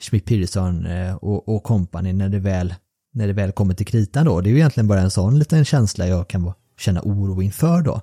[0.00, 2.74] Schmidt Peterson eh, och, och company när det väl
[3.12, 4.40] när det väl kommer till kritan då.
[4.40, 7.94] Det är ju egentligen bara en sån liten känsla jag kan känna oro inför då.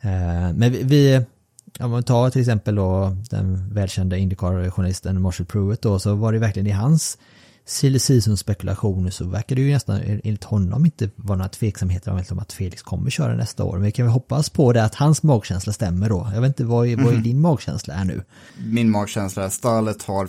[0.00, 1.24] Eh, men vi, vi
[1.80, 6.38] om man tar till exempel då den välkända Indycar-journalisten Marshall Pruitt då, så var det
[6.38, 7.18] verkligen i hans
[7.68, 12.38] silly season spekulationer så verkar det ju nästan enligt honom inte vara några tveksamheter om
[12.38, 13.72] att Felix kommer köra nästa år.
[13.72, 16.30] Men vi kan väl hoppas på det att hans magkänsla stämmer då.
[16.34, 18.22] Jag vet inte, vad är, vad är din magkänsla här nu?
[18.58, 20.28] Min magkänsla är att stallet har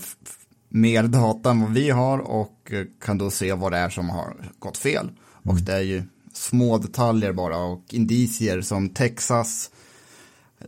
[0.70, 4.10] mer data än vad vi har och eh, kan då se vad det är som
[4.10, 5.10] har gått fel.
[5.44, 9.72] Och det är ju små detaljer bara och indicier som Texas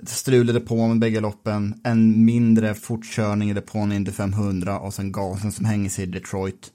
[0.06, 5.12] Strul i depån med bägge loppen, en mindre fortkörning i depån Indy 500 och sen
[5.12, 6.72] gasen som hänger sig i Detroit.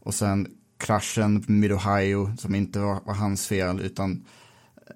[0.00, 0.46] Och sen
[0.78, 4.24] kraschen med Ohio som inte var, var hans fel utan
[4.76, 4.94] eh,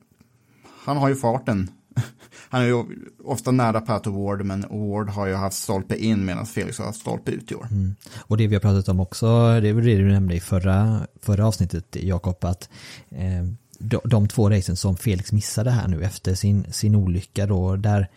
[0.84, 1.70] han har ju farten.
[2.48, 2.84] Han är ju
[3.24, 7.00] ofta nära Pat Award men Award har ju haft stolpe in medan Felix har haft
[7.00, 7.66] stolpe ut i år.
[7.70, 7.94] Mm.
[8.16, 11.46] Och det vi har pratat om också, det var det du nämnde i förra, förra
[11.46, 12.68] avsnittet Jakob, att
[13.10, 13.44] eh,
[13.78, 18.08] de, de två racen som Felix missade här nu efter sin, sin olycka då, där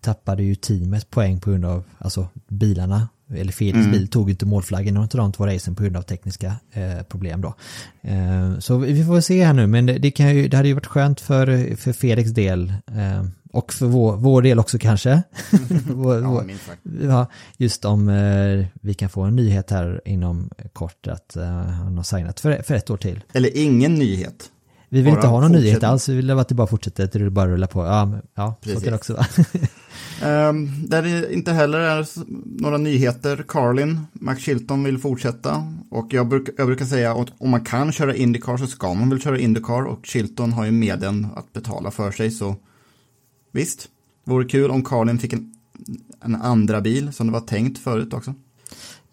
[0.00, 4.96] tappade ju teamet poäng på grund av, alltså bilarna, eller Felix bil tog inte målflaggen
[4.96, 7.54] och inte de två racen på grund av tekniska eh, problem då.
[8.02, 10.74] Eh, så vi får se här nu, men det, det, kan ju, det hade ju
[10.74, 15.22] varit skönt för, för Felix del eh, och för vår, vår del också kanske.
[15.86, 16.50] vår, Ja, vår.
[17.02, 21.96] Ja, just om eh, vi kan få en nyhet här inom kort att eh, han
[21.96, 23.24] har signat för, för ett år till.
[23.32, 24.50] Eller ingen nyhet.
[24.94, 25.90] Vi vill Bara inte ha någon nyhet fortsättning.
[25.90, 27.84] alls, vi vill att det bara fortsätter, att det bara rullar på.
[27.84, 28.84] Ja, men, ja så Precis.
[28.84, 30.48] kan det också vara.
[30.48, 32.06] Um, där det inte heller är
[32.62, 33.44] några nyheter.
[33.48, 35.72] Carlin, Max Chilton vill fortsätta.
[35.90, 39.10] Och jag, bruk, jag brukar säga att om man kan köra Indycar så ska man
[39.10, 39.82] väl köra Indycar.
[39.82, 42.30] Och Chilton har ju medlen att betala för sig.
[42.30, 42.56] Så
[43.52, 43.88] visst,
[44.24, 45.54] vore kul om Carlin fick en,
[46.24, 48.34] en andra bil som det var tänkt förut också.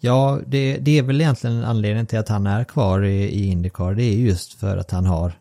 [0.00, 3.94] ja, det, det är väl egentligen anledningen till att han är kvar i, i Indycar.
[3.94, 5.32] Det är just för att han har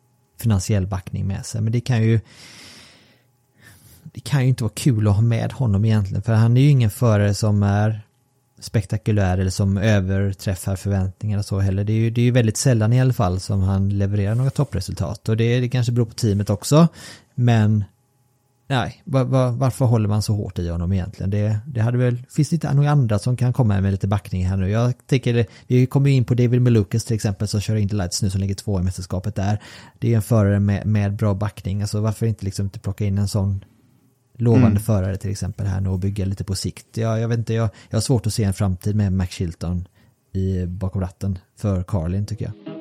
[0.41, 1.61] finansiell backning med sig.
[1.61, 2.19] Men det kan ju
[4.03, 6.21] det kan ju inte vara kul att ha med honom egentligen.
[6.21, 8.01] För han är ju ingen förare som är
[8.59, 11.83] spektakulär eller som överträffar förväntningarna så heller.
[11.83, 14.49] Det är ju, det är ju väldigt sällan i alla fall som han levererar några
[14.49, 15.29] toppresultat.
[15.29, 16.87] Och det, det kanske beror på teamet också.
[17.35, 17.83] Men
[18.71, 21.29] nej, va, va, varför håller man så hårt i honom egentligen?
[21.29, 24.45] Det, det hade väl, finns det inte några andra som kan komma med lite backning
[24.45, 24.69] här nu?
[24.69, 28.29] Jag tänker, vi kommer in på David Malukas till exempel som kör Indy Lights nu
[28.29, 29.61] som ligger två i mästerskapet där.
[29.99, 33.17] Det är en förare med, med bra backning, alltså varför inte liksom inte plocka in
[33.17, 33.65] en sån
[34.37, 36.97] lovande förare till exempel här nu och bygga lite på sikt.
[36.97, 39.87] Jag, jag vet inte, jag, jag har svårt att se en framtid med Max Chilton
[40.33, 42.80] i bakom ratten för Carlin tycker jag.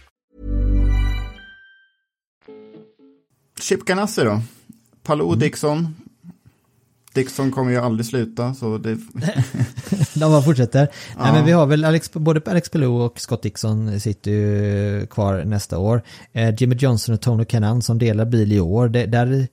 [3.61, 4.41] Chip Ganassi då?
[5.03, 5.39] Palou Mm.
[5.39, 5.95] Dixon.
[7.13, 8.95] Dixon kommer ju aldrig sluta, så det...
[10.13, 10.79] De bara fortsätter.
[10.79, 11.33] Nej Ja.
[11.33, 15.77] men vi har väl Alex, både Alex Pelou och Scott Dixon sitter ju kvar nästa
[15.77, 16.01] år.
[16.31, 18.89] Eh, Jimmy Johnson och Tony Cannon som delar bil i år.
[18.89, 19.47] Det, där,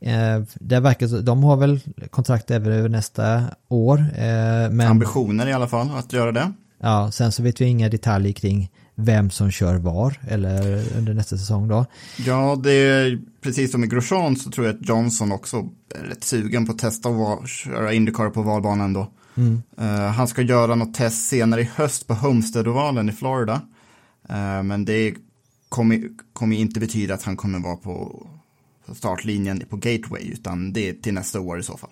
[0.00, 3.98] eh, där verkar de har väl kontrakt även över nästa år.
[3.98, 6.52] Eh, men Ambitioner i alla fall att göra det.
[6.80, 11.36] ja, sen så vet vi inga detaljer kring vem som kör var eller under nästa
[11.36, 11.86] säsong då.
[12.16, 16.24] Ja, det är precis som i Grosjean så tror jag att Johnson också är rätt
[16.24, 19.12] sugen på att testa att köra Indycar på valbanan då.
[19.78, 23.60] Eh, han ska göra något test senare i höst på Homestead-ovalen i Florida.
[24.28, 25.14] Eh, men det
[25.68, 26.02] kommer,
[26.32, 28.26] kommer inte betyda att han kommer vara på
[28.86, 31.90] på startlinjen på Gateway, utan det är till nästa år i så fall.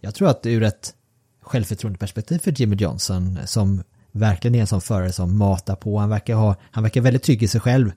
[0.00, 0.94] Jag tror att ur ett
[1.40, 5.98] självförtroendeperspektiv för Jimmy Johnson som verkligen är en sån förare som matar på.
[5.98, 7.92] Han verkar, ha, han verkar väldigt trygg i sig själv.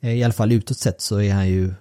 [0.00, 1.74] Eh, I alla fall utåt sett så är han ju,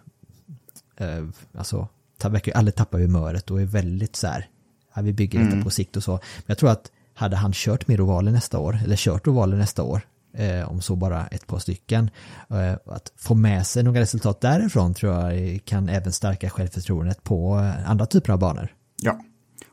[0.97, 1.26] eh,
[1.58, 4.47] alltså, ta- verkar ju aldrig tappa humöret och är väldigt så här,
[4.95, 6.12] ja, vi bygger detta på sikt och så.
[6.12, 9.84] Men jag tror att hade han kört mer ovaler nästa år, eller kört ovaler nästa
[9.84, 10.02] år,
[10.34, 12.10] eh, om så bara ett par stycken,
[12.50, 17.56] eh, att få med sig några resultat därifrån tror jag kan även stärka självförtroendet på
[17.86, 18.67] andra typer av banor.
[19.02, 19.19] Ja,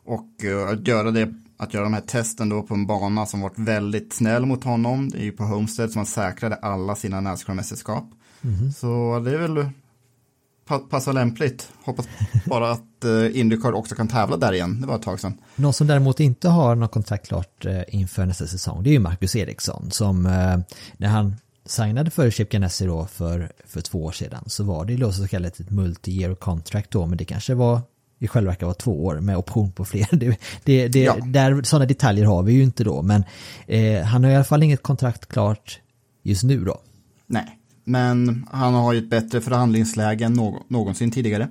[0.04, 3.40] och eh, att göra det, att göra de här testen då på en bana som
[3.40, 7.20] varit väldigt snäll mot honom, det är ju på Homestead som han säkrade alla sina
[7.20, 8.04] Nascar-mästerskap.
[8.76, 9.66] Så det är väl
[10.66, 11.68] pa passar lämpligt.
[11.84, 12.08] Hoppas
[12.46, 15.38] bara att eh, Indycar också kan tävla där igen, det var ett tag sedan.
[15.56, 18.98] Någon som däremot inte har något kontrakt klart eh, inför nästa säsong det är ju
[18.98, 20.58] Marcus Eriksson som eh,
[20.96, 21.36] när han
[21.66, 25.28] signade för Chip Ganassi då för, för två år sedan så var det ju så
[25.28, 27.80] kallat ett multi-year contract då men det kanske var
[28.24, 30.08] i själva verket var två år med option på fler.
[30.16, 31.16] Det, det, det, Ja.
[31.26, 33.24] där, sådana detaljer har vi ju inte då men
[33.66, 35.80] eh, han har i alla fall inget kontrakt klart
[36.22, 36.80] just nu då.
[37.26, 41.48] Nej, men han har ju ett bättre förhandlingsläge än nå någonsin tidigare.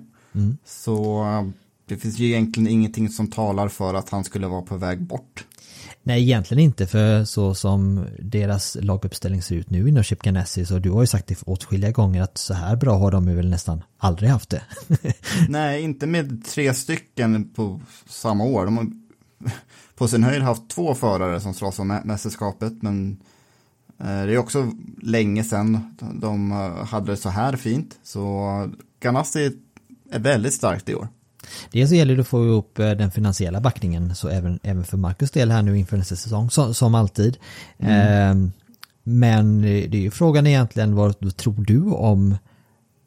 [0.65, 1.43] Så eh,
[1.87, 5.45] det finns ju egentligen ingenting som talar för att han skulle vara på väg bort.
[6.05, 10.79] Nej, egentligen inte för så som deras laguppställning ser ut nu inom Chip Ganassi så
[10.79, 13.49] du har ju sagt det åtskilliga gånger att så här bra har de ju väl
[13.49, 14.61] nästan aldrig haft det.
[15.49, 18.65] Nej, inte med tre stycken på samma år.
[18.65, 18.87] De har
[19.95, 23.21] på sin höjd haft två förare som slåss om mästerskapet, men
[23.99, 27.99] eh, det är också länge sedan de eh, hade det så här fint.
[28.03, 29.51] Så Ganassi
[30.11, 31.07] är väldigt starkt i år.
[31.71, 34.97] Dels så gäller det att få ihop eh, den finansiella backningen så även, även för
[34.97, 37.37] Marcus del här nu inför nästa säsong som, som alltid.
[37.79, 38.35] Eh,
[39.03, 42.37] men det är ju frågan egentligen vad tror du om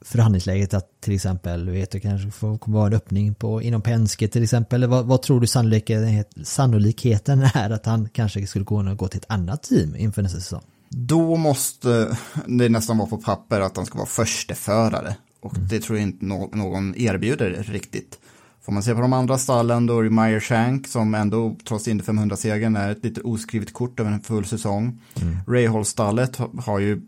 [0.00, 4.28] förhandlingsläget att till exempel, vet du, kanske får kommer vara en öppning på, inom Penske
[4.28, 4.82] till exempel.
[4.82, 9.18] Eller Vad, vad tror du sannolikhet, sannolikheten är att han kanske skulle gå, gå till
[9.18, 10.62] ett annat team inför nästa säsong?
[10.88, 15.16] Då måste det nästan vara på papper att han ska vara försteförare.
[15.40, 18.18] Och det tror jag inte nå- någon erbjuder riktigt.
[18.66, 21.88] Får man se på de andra stallen då är det Meyer Shank som ändå trots
[21.88, 25.00] Indy 500-segern är ett lite oskrivet kort över en full säsong.
[25.48, 27.00] Rahal-stallet ha- har ju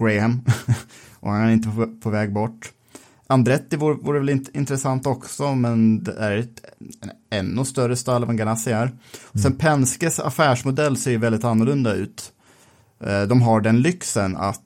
[0.00, 0.40] Graham
[1.20, 2.72] och han är inte på, på väg bort.
[3.26, 6.60] Andretti vore, vore väl int- intressant också, men det är ett
[7.00, 8.90] en ännu större stall än Ganassi är.
[9.42, 12.32] Sen Penskes affärsmodell ser ju väldigt annorlunda ut.
[13.00, 14.62] Eh, De har den lyxen att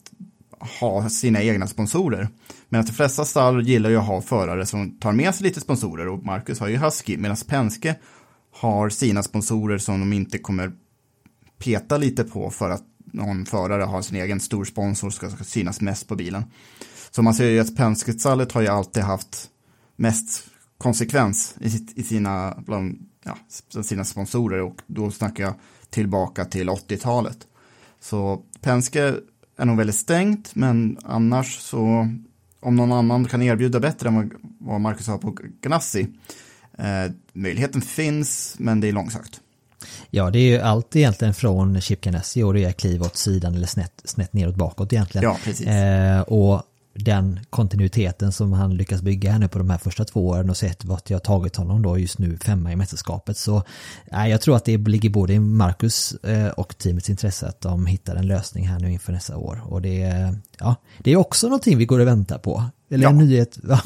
[0.81, 2.29] ha sina egna sponsorer.
[2.73, 6.09] Medan de flesta stall gillar ju att ha förare som tar med sig lite sponsorer
[6.09, 7.97] och Marcus har ju Husky medan Penske
[8.53, 10.73] har sina sponsorer som de inte kommer
[11.59, 15.81] peta lite på för att någon förare har sin egen stor sponsor som ska synas
[15.81, 16.45] mest på bilen.
[17.11, 19.51] Så man ser ju att Penske-stallet har ju alltid haft
[19.97, 20.45] mest
[20.79, 23.37] konsekvens i, sitt, i sina, bland, ja,
[23.83, 25.55] sina sponsorer och då snackar jag
[25.91, 27.39] tillbaka till 80-talet.
[28.01, 29.15] Så Penske
[29.57, 32.09] är nog väldigt stängt, men annars så
[32.61, 36.07] om någon annan kan erbjuda bättre än vad, Marcus har på Ganassi,
[36.79, 39.41] eh, möjligheten finns, men det är långsökt.
[40.11, 43.55] Ja, det är ju allt egentligen från Chip Ganassi och det är kliv åt sidan
[43.55, 45.25] eller snett, snett neråt bakåt egentligen.
[45.25, 45.67] Ja, precis.
[45.67, 46.63] Eh, och
[46.95, 50.57] den kontinuiteten som han lyckas bygga här nu på de här första två åren och
[50.57, 53.37] sett vart jag tagit honom då just nu femma i mästerskapet.
[53.37, 53.63] Så
[54.13, 57.87] eh, jag tror att det ligger både i Marcus eh, och teamets intresse att de
[57.87, 59.63] hittar en lösning här nu inför nästa år.
[59.67, 62.65] Och det, ja, det är också någonting vi går och väntar på.
[62.91, 63.25] Eller en Ja.
[63.25, 63.59] nyhet.
[63.69, 63.81] Ja.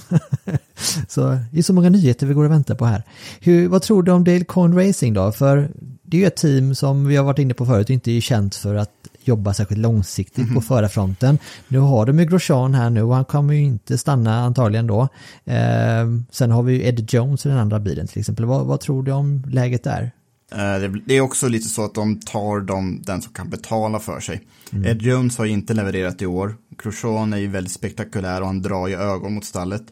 [1.09, 3.03] så det är så många nyheter vi går och väntar på här.
[3.41, 5.33] Hur, vad tror du om Dale Coyne Racing då?
[5.33, 5.71] För
[6.03, 8.55] det är ju ett team som vi har varit inne på förut inte är känt
[8.55, 8.91] för att
[9.29, 10.55] jobba särskilt långsiktigt Mhm.
[10.55, 11.39] på förarfronten.
[11.69, 15.09] Nu har de ju Grosjean här nu och han kommer ju inte stanna antagligen då.
[15.45, 18.45] Eh, sen har vi ju Ed Jones i den andra bilen till exempel.
[18.45, 20.11] Vad, vad tror du om läget där?
[20.53, 24.21] Eh, Det, är också lite så att de tar dem, den som kan betala för
[24.21, 24.41] sig.
[24.85, 26.57] Ed Jones har inte levererat i år.
[26.83, 29.83] Grosjean är ju väldigt spektakulär och han drar ju ögon mot stallet.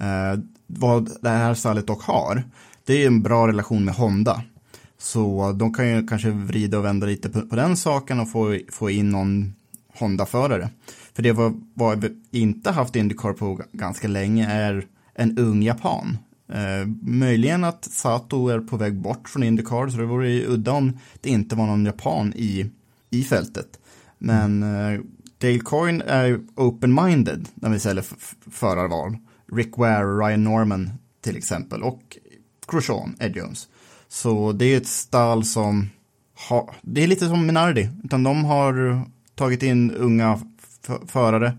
[0.00, 2.42] Eh, vad det här stallet dock har,
[2.86, 4.42] det är ju en bra relation med Honda.
[5.02, 8.58] Så de kan ju kanske vrida och vända lite på, på den saken och få,
[8.68, 9.54] få in någon
[9.98, 10.68] Honda-förare.
[11.14, 16.18] För det var, vad vi inte haft Indycar på ganska länge är en ung japan.
[16.48, 20.72] Eh, möjligen att Sato är på väg bort från Indycar, så det vore ju udda
[20.72, 22.70] om det inte var någon japan i,
[23.10, 23.80] i fältet.
[24.18, 25.00] Men eh,
[25.38, 28.04] Dale Coyne är ju open-minded när vi säljer
[28.50, 29.16] förarval.
[29.52, 30.90] Rick Ware, Ryan Norman
[31.20, 32.18] till exempel och
[32.68, 33.68] Grosjean, Ed Jones.
[34.12, 35.90] Så det är ett stall som
[36.48, 39.02] har, det är lite som Minardi, utan de har
[39.34, 40.40] tagit in unga
[41.06, 41.56] förare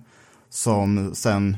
[0.49, 1.57] som sen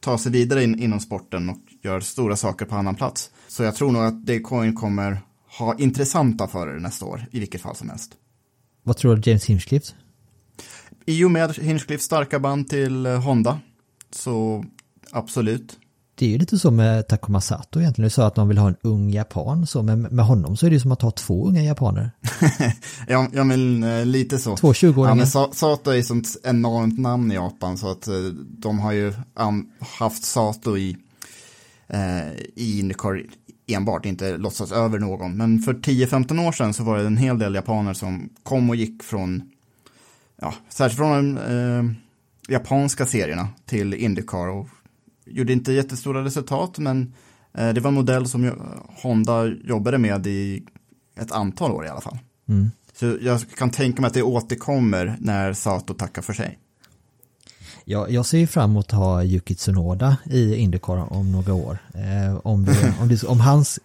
[0.00, 3.30] tar sig vidare in, inom sporten och gör stora saker på annan plats.
[3.48, 5.20] Så jag tror nog att Daycoin kommer
[5.58, 8.12] ha intressanta förare nästa år, i vilket fall som helst.
[8.82, 9.94] Vad tror du James Hinchcliffe?
[11.06, 13.60] I och med Hinchcliffs starka band till Honda,
[14.10, 14.64] så
[15.10, 15.78] absolut.
[16.20, 18.06] Det är ju lite så med Takuma Sato egentligen.
[18.06, 20.70] Du sa att de vill ha en ung japan, så men med honom så är
[20.70, 22.10] det ju som att ha två unga japaner.
[23.08, 24.56] Ja, ja men eh, lite så.
[24.56, 25.08] Två 20-åringar.
[25.08, 28.14] Ja, men Sato är ett sånt enormt namn i Japan så att eh,
[28.58, 30.96] de har ju um, haft Sato i,
[31.88, 33.22] eh, i Indycar
[33.66, 35.36] enbart, inte låtsas över någon.
[35.36, 38.76] Men för 10-15 år sedan så var det en hel del japaner som kom och
[38.76, 39.42] gick från,
[40.40, 41.84] ja, särskilt från de eh,
[42.54, 44.68] japanska serierna till Indycar och
[45.30, 47.14] gjorde inte jättestora resultat men
[47.54, 48.52] eh, det var en modell som
[49.02, 50.62] Honda jobbade med i
[51.20, 52.18] ett antal år i alla fall.
[52.48, 52.70] Mm.
[52.92, 56.58] Så jag kan tänka mig att det återkommer när Sato tackar för sig.
[57.84, 61.78] Jag, jag ser fram emot att ha Yuki Tsunoda i Indycar om några år.
[61.94, 63.80] Eh, om, det, om, det, om hans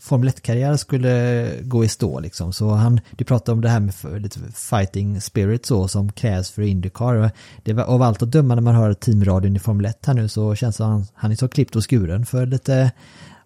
[0.00, 2.52] Formel 1-karriär skulle gå i stå liksom.
[2.52, 6.62] Så han, du pratade om det här med lite fighting spirit så som krävs för
[6.62, 7.30] Indycar.
[7.62, 10.28] Det var, av allt att döma när man hör teamradion i Formel 1 här nu
[10.28, 12.90] så känns det som han, han är så klippt och skuren för lite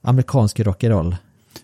[0.02, 1.16] amerikansk rock'n'roll.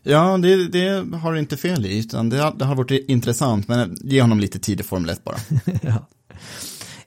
[0.03, 3.69] Ja, det, det har du inte fel i, utan det, har- det har varit intressant,
[3.69, 5.37] men ge honom lite tid i Formel 1 bara.
[5.83, 6.07] ja.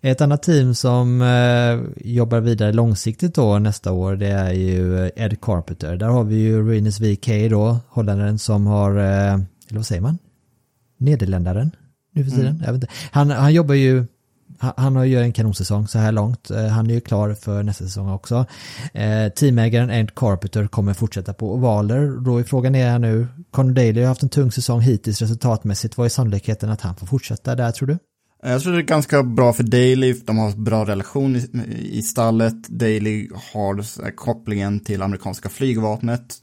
[0.02, 5.42] Ett annat team som eh, jobbar vidare långsiktigt då nästa år det är ju Ed
[5.42, 5.96] Carpenter.
[5.96, 10.18] Där har vi ju Rinus VK då, holländaren som har, eh, eller vad säger man?
[10.98, 11.72] Nederländaren
[12.14, 12.64] nu för tiden.
[12.74, 12.88] Inte.
[13.12, 14.06] Han, han jobbar ju,
[14.60, 16.52] han, har ju en kanonsäsong så här långt.
[16.52, 18.46] Eh, han är ju klar för nästa säsong också.
[18.94, 22.26] Eh, teamägaren Ed Carpenter kommer fortsätta på ovaler.
[22.26, 25.98] Då är frågan är här nu, Conor Daly har haft en tung säsong hittills resultatmässigt.
[25.98, 27.98] Vad är sannolikheten att han får fortsätta där tror du?
[28.44, 31.50] Eh, jag tror det är ganska bra för Daily, de har bra relation i,
[31.92, 32.68] i stallet.
[32.68, 36.36] Daily har kopplingen till amerikanska flygvapnet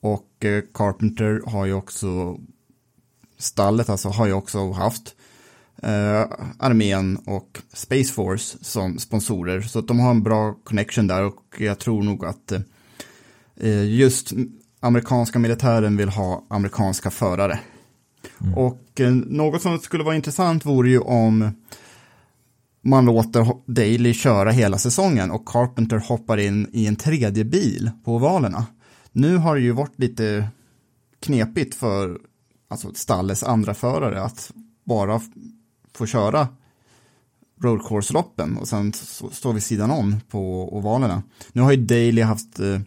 [0.00, 2.38] och eh, Carpenter har ju också,
[3.38, 5.14] stallet alltså har ju också haft
[5.82, 6.24] eh,
[6.58, 9.60] armén och Space Force som sponsorer.
[9.60, 12.52] Så att de har en bra connection där och jag tror nog att
[13.56, 14.32] eh, just
[14.80, 17.60] amerikanska militären vill ha amerikanska förare.
[18.40, 18.54] Mm.
[18.54, 21.50] Och eh, något som skulle vara intressant vore ju om
[22.82, 28.14] man låter Daily köra hela säsongen och Carpenter hoppar in i en tredje bil på
[28.14, 28.66] ovalerna.
[29.12, 30.48] Nu har det ju varit lite
[31.20, 32.18] knepigt för
[32.68, 34.52] alltså stallets andra förare att
[34.84, 35.20] bara
[35.94, 36.48] få köra
[37.62, 41.22] roadcourse-loppen och sen står stå vid sidan om på ovalerna.
[41.52, 42.80] Nu har ju Daily haft eh,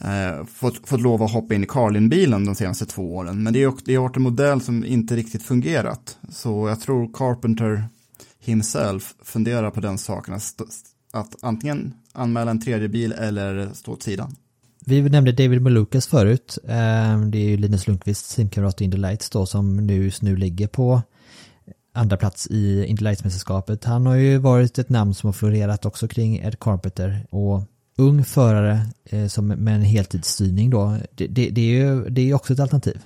[0.00, 3.42] eh, fått, fått lov att hoppa in i Carlin-bilen de senaste två åren.
[3.42, 6.18] Men det, är, det har varit en modell som inte riktigt fungerat.
[6.28, 7.84] Så jag tror Carpenter
[8.38, 10.34] himself funderar på den saken.
[10.34, 10.62] Att,
[11.12, 14.36] att antingen anmäla en tredje bil eller stå åt sidan.
[14.88, 16.58] Vi nämnde David Malukas förut.
[16.64, 20.66] Eh, det är ju Linus Lundqvists simkamrat i Indy Lights då som nu nu ligger
[20.66, 21.02] på
[21.96, 23.84] andra plats i Indy Lights-mästerskapet.
[23.84, 27.62] Han har ju varit ett namn som har florerat också kring Ed Carpenter och
[27.96, 30.96] ung förare eh, som med en heltidsstyrning då.
[31.14, 33.02] Det, det, det är ju det är också ett alternativ.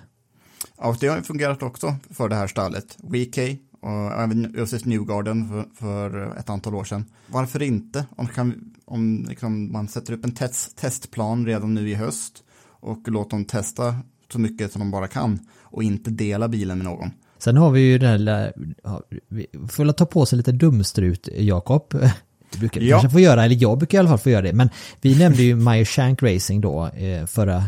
[0.78, 2.96] Ja, det har ju fungerat också för det här stallet.
[2.98, 3.38] WK
[3.80, 7.04] och även Josef Newgarden för, för ett antal år sedan.
[7.26, 8.06] Varför inte?
[8.16, 12.42] Om, kan, om liksom man sätter upp en test, testplan redan nu i höst
[12.80, 13.94] och låter dem testa
[14.32, 17.10] så mycket som de bara kan och inte dela bilen med någon.
[17.38, 18.52] Sen har vi ju den här,
[18.84, 21.94] ja, vi får ta på sig lite dumstrut, Jakob.
[22.52, 23.00] Du brukar Ja.
[23.00, 24.52] kanske få göra, eller jag brukar i alla fall få göra det.
[24.52, 24.70] Men
[25.00, 27.64] vi nämnde ju Meyer Shank Racing då eh, förra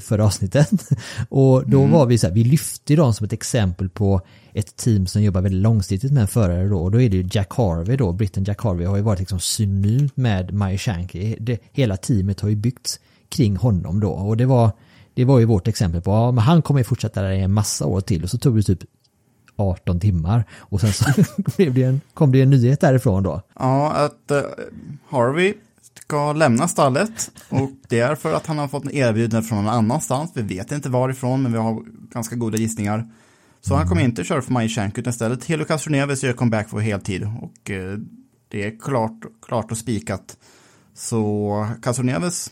[0.00, 0.70] förra avsnittet.
[1.28, 1.90] Och då Mm.
[1.92, 4.20] var vi så här, vi lyfte dem som ett exempel på
[4.54, 6.78] ett team som jobbar väldigt långsiktigt med en förare då.
[6.82, 9.40] Och då är det ju Jack Harvey då, britten Jack Harvey har ju varit liksom
[9.40, 11.16] synonymt med Meyer Shank.
[11.38, 14.10] Det, hela teamet har ju byggts kring honom då.
[14.10, 14.70] Och det var,
[15.14, 17.52] det var ju vårt exempel på, ja men han kommer ju fortsätta där i en
[17.52, 18.22] massa år till.
[18.22, 18.80] Och så tog det typ
[19.60, 20.44] 18 timmar.
[20.58, 21.04] Och sen så
[21.56, 23.42] blev det en, kom det en nyhet därifrån då.
[23.58, 24.42] Ja, att eh,
[25.08, 25.54] Harvey
[26.10, 29.74] ska lämna stallet och det är för att han har fått en erbjudande från någon
[29.74, 30.32] annanstans.
[30.34, 31.82] Vi vet inte varifrån, men vi har
[32.12, 33.08] ganska goda gissningar.
[33.60, 36.80] Så han kommer inte köra för Maj Shank utan istället Helio Castroneves gör comeback på
[36.80, 37.98] heltid och eh,
[38.48, 40.36] det är klart, klart och spikat.
[40.94, 42.50] Så Castroneves,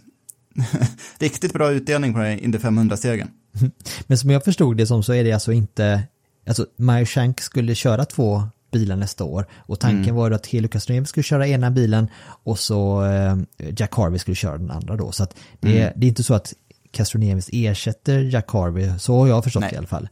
[1.18, 3.30] riktigt bra utdelning på den Indy 500-stegen.
[4.06, 6.02] Men som jag förstod det som så är det alltså inte,
[6.48, 8.42] alltså Meyer Shank skulle köra två
[8.72, 12.58] bilar nästa år och tanken var ju att Helio Castroneves skulle köra ena bilen och
[12.58, 13.36] så eh,
[13.76, 15.12] Jack Harvey skulle köra den andra då.
[15.12, 16.54] Så att det, är, det är inte så att
[16.90, 19.74] Castroneves ersätter Jack Harvey, så har jag förstått Nej.
[19.74, 20.08] i alla fall.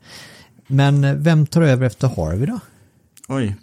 [0.67, 2.59] Men eh, vem tar över efter Harvey då?
[3.29, 3.57] Oj,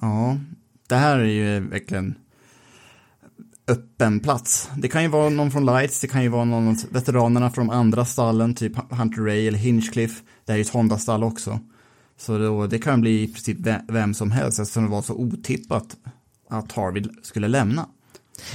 [0.00, 0.38] ja,
[0.86, 2.14] det här är ju verkligen
[3.68, 4.70] öppen plats.
[4.76, 7.70] Det kan ju vara någon från Lights, det kan ju vara någon av veteranerna från
[7.70, 10.22] andra stallen, typ Hunter Ray eller Hinchcliffe.
[10.44, 11.60] Det är ju ett Honda-stall också.
[12.20, 15.14] Så då, det kan bli i princip ve- vem som helst eftersom det var så
[15.14, 15.96] otippat
[16.48, 17.86] att Harvey skulle lämna.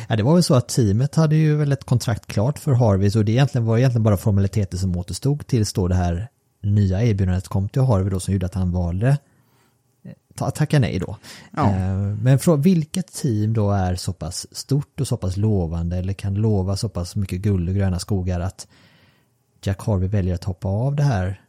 [0.09, 3.11] Ja, det var väl så att teamet hade ju väl ett kontrakt klart för Harvey
[3.11, 6.27] så det egentligen var egentligen bara formaliteter som återstod tills då det här
[6.63, 9.07] nya erbjudandet kom till Harvey då som gjorde att han valde
[10.03, 11.17] eh, ta, tacka nej då.
[11.51, 11.69] Ja.
[11.75, 16.13] Eh, Men från vilket team då är så pass stort och så pass lovande eller
[16.13, 18.67] kan lova så pass mycket guld och gröna skogar att
[19.63, 21.41] Jack Harvey väljer att hoppa av det här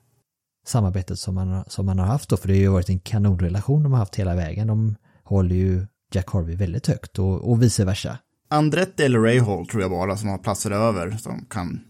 [0.66, 3.82] samarbetet som man, som man har haft då, för det har ju varit en kanonrelation
[3.82, 4.66] de har haft hela vägen.
[4.66, 8.18] De håller ju Jack Harvey väldigt högt och, och vice versa.
[8.48, 11.80] Andretti eller Ray Hall tror jag bara som har platser över som kan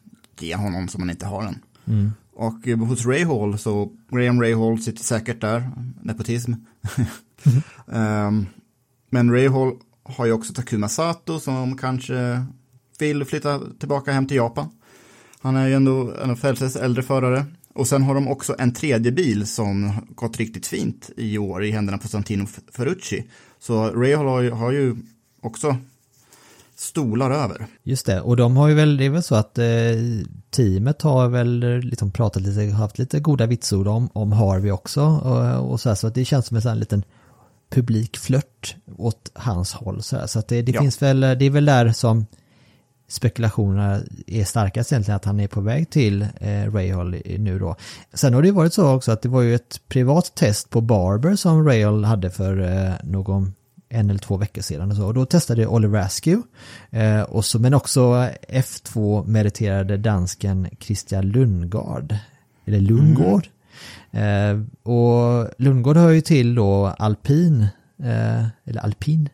[0.41, 1.61] ge honom som man inte har den.
[2.35, 5.70] Och eh, hos Ray Hall så, Graham Ray Hall sitter säkert där,
[6.03, 6.53] nepotism.
[7.93, 8.47] Ehm,
[9.11, 9.72] men Ray Hall
[10.03, 12.45] har ju också Takuma Sato som kanske
[12.99, 14.68] vill flytta tillbaka hem till Japan.
[15.41, 17.47] Han är ju ändå en av Felses äldre förare.
[17.77, 21.70] Och sen har de också en tredje bil som gått riktigt fint i år i
[21.70, 23.24] händerna på Santino Ferrucci.
[23.61, 24.97] Så Ray har ju, har ju
[25.43, 25.77] också
[26.77, 27.66] stolar över.
[27.83, 29.64] Just det, och de har ju väl, det är väl så att eh,
[30.51, 35.70] teamet har väl liksom pratat lite, haft lite goda vitsord om, om Harvey också och,
[35.72, 37.03] och så här, så att det känns som en sån här liten
[37.70, 40.81] publikflört åt hans håll så här, så att det, det Ja.
[40.81, 42.27] finns väl, det är väl där som
[43.09, 47.77] spekulationerna är starkast egentligen att han är på väg till eh, Rahal nu då.
[48.15, 50.81] Sen har det ju varit så också att det var ju ett privat test på
[50.81, 53.53] Barber som Rahal hade för eh, någon
[53.89, 55.07] en eller två veckor sedan och så.
[55.07, 56.49] Och då testade Oliver Askew.
[56.91, 62.17] Eh, och så, men också F2-meriterade dansken Christian Lundgaard.
[62.65, 63.49] Eller Lundgård.
[64.11, 67.67] Eh, och Lundgård hör ju till då alpin.
[67.99, 69.29] Eh, eller alpin.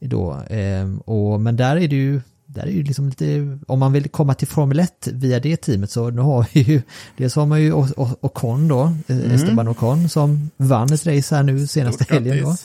[0.00, 0.42] Då.
[0.42, 2.20] Eh, och, men där är det ju
[2.56, 5.90] där är ju liksom lite, om man vill komma till Formel 1 via det teamet
[5.90, 6.82] så nu har vi ju,
[7.16, 7.72] dels har man ju
[8.20, 9.30] Ocon då, mm.
[9.30, 12.56] Esteban Ocon som vann ett race här nu senaste Stort helgen då.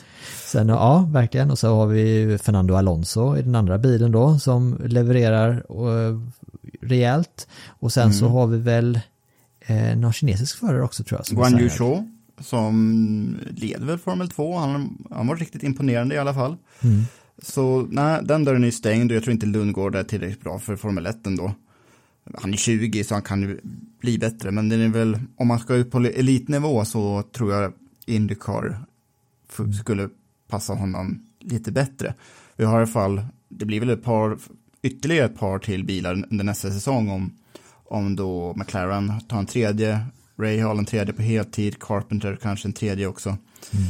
[0.46, 1.52] Sen, ja, verkligen.
[1.52, 6.20] Och så har vi Fernando Alonso i den andra bilen då som levererar eh,
[6.82, 7.48] rejält.
[7.68, 9.00] Och sen så har vi väl
[9.60, 11.26] eh, någon kinesisk förare också tror jag.
[11.26, 11.70] som Guan Yu.
[11.70, 12.08] Zhou,
[12.40, 16.58] som leder väl Formel 2, han, han var riktigt imponerande i alla fall.
[16.84, 17.06] Mm.
[17.42, 20.76] Så nej, den dörren är stängd och jag tror inte Lundgård är tillräckligt bra för
[20.76, 21.54] Formel 1 ändå.
[22.38, 23.60] Han är 20 så han kan ju
[24.00, 27.74] bli bättre, men det är väl, om man ska upp på elitnivå så tror jag
[28.06, 28.78] Indycar
[29.82, 30.10] skulle
[30.48, 32.14] passa honom lite bättre.
[32.56, 34.38] Vi har i alla fall, det blir väl ett par,
[34.82, 37.34] ytterligare ett par till bilar under nästa säsong om,
[37.86, 40.06] om då McLaren tar en tredje,
[40.38, 43.30] Ray har en tredje på heltid, Carpenter kanske en tredje också.
[43.30, 43.88] Mm.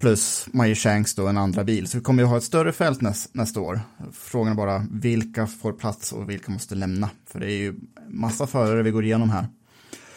[0.00, 1.86] Plus Meyer Shanks då en andra bil.
[1.86, 3.80] Så vi kommer ju ha ett större fält näs, nästa år.
[4.12, 7.10] Frågan är bara vilka får plats och vilka måste lämna.
[7.26, 7.74] För det är ju
[8.08, 9.46] massa förare vi går igenom här.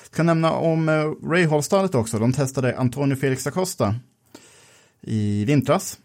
[0.04, 2.20] Jag kan nämna om eh, Ray Hall-stallet också.
[2.20, 3.96] De testade Antonio Felix da Costa
[5.02, 5.98] i vintras.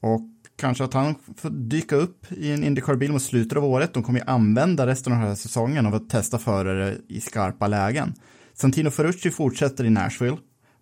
[0.00, 0.20] Och
[0.56, 3.94] kanske att han får dyka upp i en Indycar-bil mot slutet av året.
[3.94, 7.66] De kommer ju använda resten av den här säsongen av att testa förare i skarpa
[7.66, 8.14] lägen.
[8.54, 10.36] Santino Ferrucci fortsätter i Nashville.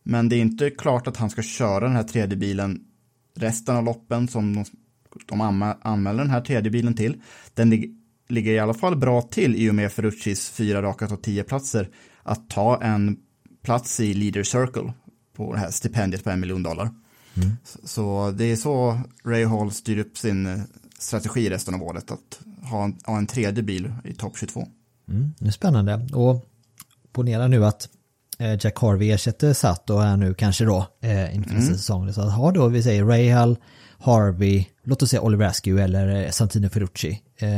[0.04, 2.80] Men det är inte klart att han ska köra den här tredje bilen
[3.36, 4.64] resten av loppen som de,
[5.26, 7.22] de anmä- anmäler den här tredje bilen till.
[7.54, 7.96] Den lig,
[8.28, 11.88] ligger i alla fall bra till i och med Ferruccis fyra raka topp 10 platser
[12.22, 13.16] att ta en
[13.62, 14.92] plats i leader circle
[15.36, 16.90] på det här stipendiet på en miljon dollar.
[17.64, 20.60] Så, så det är så Ray Hall styr upp sin eh,
[20.98, 24.68] strategi resten av året att ha en, ha en tredje bil i topp 22.
[25.08, 26.08] Mm, det är spännande.
[26.12, 26.50] Och
[27.12, 27.88] ponera nu att
[28.38, 32.12] Jack Harvey ersätter Satt och är nu kanske då eh, inför nästa säsong.
[32.12, 33.56] Så att ha då, vi säger Rahal,
[33.98, 37.22] Harvey, låt oss säga Oliver Askew eller eh, Santino Ferrucci.
[37.38, 37.48] Eh,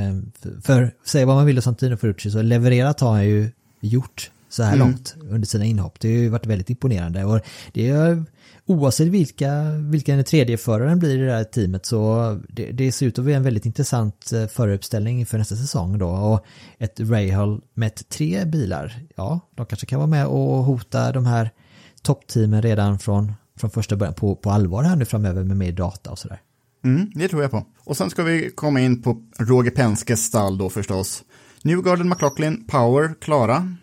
[0.42, 3.50] för, för säga vad man vill om Santino Ferrucci så levererat har han ju
[3.80, 6.00] gjort så här långt under sina inhopp.
[6.00, 7.40] Det har ju varit väldigt imponerande och
[7.72, 8.24] det är
[8.66, 13.18] oavsett vilka, vilken tredje föraren blir i det här teamet så det, det ser ut
[13.18, 16.44] att bli en väldigt intressant eh, föruppställning för nästa säsong då och
[16.78, 21.50] ett Rahal med tre bilar, ja, de kanske kan vara med och hota de här
[22.02, 26.10] toppteamen redan från, från första början på, på allvar här nu framöver med mer data
[26.10, 26.40] och sådär.
[26.84, 27.66] Mm, det tror jag på.
[27.84, 31.24] Och sen ska vi komma in på Roger Penskes stall då förstås.
[31.62, 33.76] Newgarden, McLaughlin, Power, klara.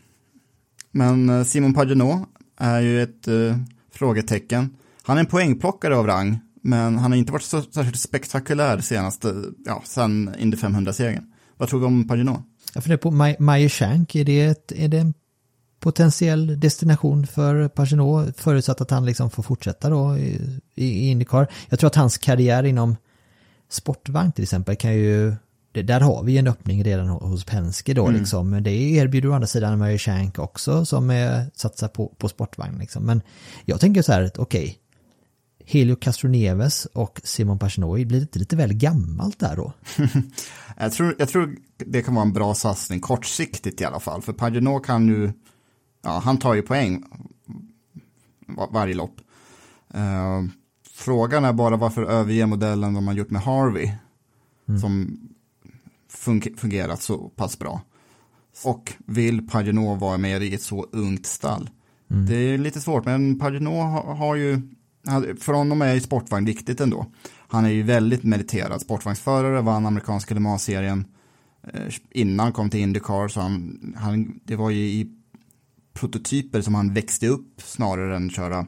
[0.92, 2.26] Men eh, Simon Pagenaud
[2.58, 3.58] är ju ett eh,
[3.94, 4.76] frågetecken.
[5.04, 9.44] Han är en poängplockare av rang, men han har inte varit så särskilt spektakulär senaste,
[9.66, 11.24] ja, sen Indy 500-segern.
[11.58, 12.44] Vad tror vi om Pagino?
[12.74, 13.12] Jag funderar på
[13.44, 15.14] Meyer Shank, är det, ett, är det en
[15.80, 18.39] potentiell destination för Paginot?
[18.39, 21.48] förutsatt att han liksom får fortsätta då i, i Indycar?
[21.70, 22.96] Jag tror att hans karriär inom
[23.70, 25.36] sportvagn till exempel kan ju
[25.74, 28.50] det, där har vi en öppning redan hos Penske då liksom.
[28.50, 32.80] Men det erbjuder å andra sidan Mary Shank också som är, satsar på, på sportvagn
[32.80, 33.04] liksom.
[33.04, 33.22] Men
[33.66, 34.78] jag tänker så här okej,
[35.66, 39.74] Helio Castroneves och Simon Pagenaud blir det lite väl gammalt där då?
[40.78, 44.22] Jag tror, jag tror det kan vara en bra satsning, kortsiktigt i alla fall.
[44.22, 45.32] För Pagenaud kan ju,
[46.04, 47.04] ja, han tar ju poäng
[48.48, 49.16] var, varje lopp.
[49.94, 50.44] Eh,
[50.94, 53.92] frågan är bara varför överge modellen de har gjort med Harvey.
[54.66, 55.33] Som fun-
[56.57, 57.82] fungerat så pass bra.
[58.64, 61.70] Och vill Pagenaud vara med i ett så ungt stall?
[62.07, 64.61] Det är lite svårt, men Pagenaud har, har ju,
[65.39, 67.05] för honom är ju sportvagn viktigt ändå.
[67.47, 71.05] Han är ju väldigt meriterad sportvagnsförare, vann amerikanska Le Mans-serien
[71.74, 75.11] eh, innan han kom till Indycar, så han, han, det var ju i
[75.93, 78.66] prototyper som han växte upp snarare än köra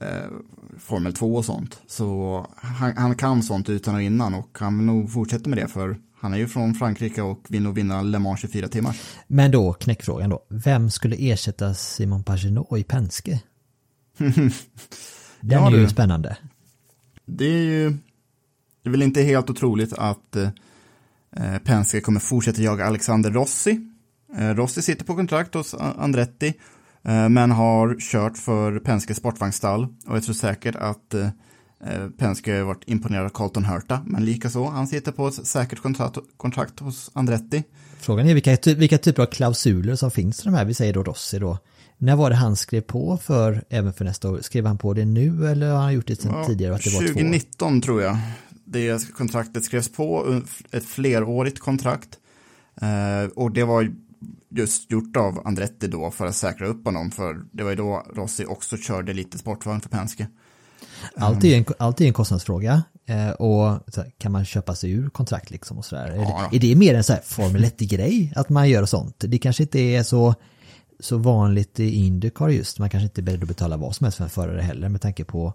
[0.00, 0.30] eh,
[0.78, 1.80] Formel 2 och sånt.
[1.86, 5.68] Så han, han kan sånt utan och innan och han vill nog fortsätta med det
[5.68, 8.96] för han är ju från Frankrike och vill nog vinna Le Mans 24 timmar.
[9.26, 13.40] Men då knäckfrågan då, vem skulle ersätta Simon Pagenaud i Penske?
[14.18, 14.50] Den
[15.40, 15.88] Ja, är ju du.
[15.88, 16.36] spännande.
[17.26, 17.90] Det är ju
[18.82, 20.48] det är väl inte helt otroligt att eh,
[21.64, 23.90] Penske kommer fortsätta jaga Alexander Rossi.
[24.36, 26.54] Eh, Rossi sitter på kontrakt hos Andretti
[27.04, 31.28] eh, men har kört för Penske sportvagnsstall och jag tror säkert att eh,
[32.18, 36.18] Penske har varit imponerad av Colton Hurta men likaså han sitter på ett säkert kontrakt,
[36.36, 37.62] kontrakt hos Andretti.
[38.00, 41.02] Frågan är vilka, vilka typer av klausuler som finns i de här, vi säger då
[41.02, 41.58] Rossi då.
[41.98, 44.38] När var det han skrev på för, även för nästa år?
[44.42, 46.74] Skrev han på det nu eller har han gjort det sedan Ja, tidigare?
[46.74, 47.08] Att det var två år?
[47.08, 48.18] 2019 tror jag.
[48.64, 52.18] Det kontraktet skrevs på, ett flerårigt kontrakt.
[52.80, 53.92] Eh, och det var
[54.48, 57.10] just gjort av Andretti då för att säkra upp honom.
[57.10, 60.26] För det var ju då Rossi också körde lite sportvagn för Penske.
[61.16, 62.82] Allt är ju en, allt är en kostnadsfråga.
[63.06, 63.80] Eh, och
[64.18, 66.06] kan man köpa sig ur kontrakt liksom och sådär?
[66.06, 69.14] Är, Ja, det, är det mer en så här Formel 1-grej att man gör sånt?
[69.18, 70.34] Det kanske inte är så,
[71.00, 72.78] så vanligt i Indycar just.
[72.78, 75.00] Man kanske inte är beredd att betala vad som helst för en förare heller med
[75.00, 75.54] tanke på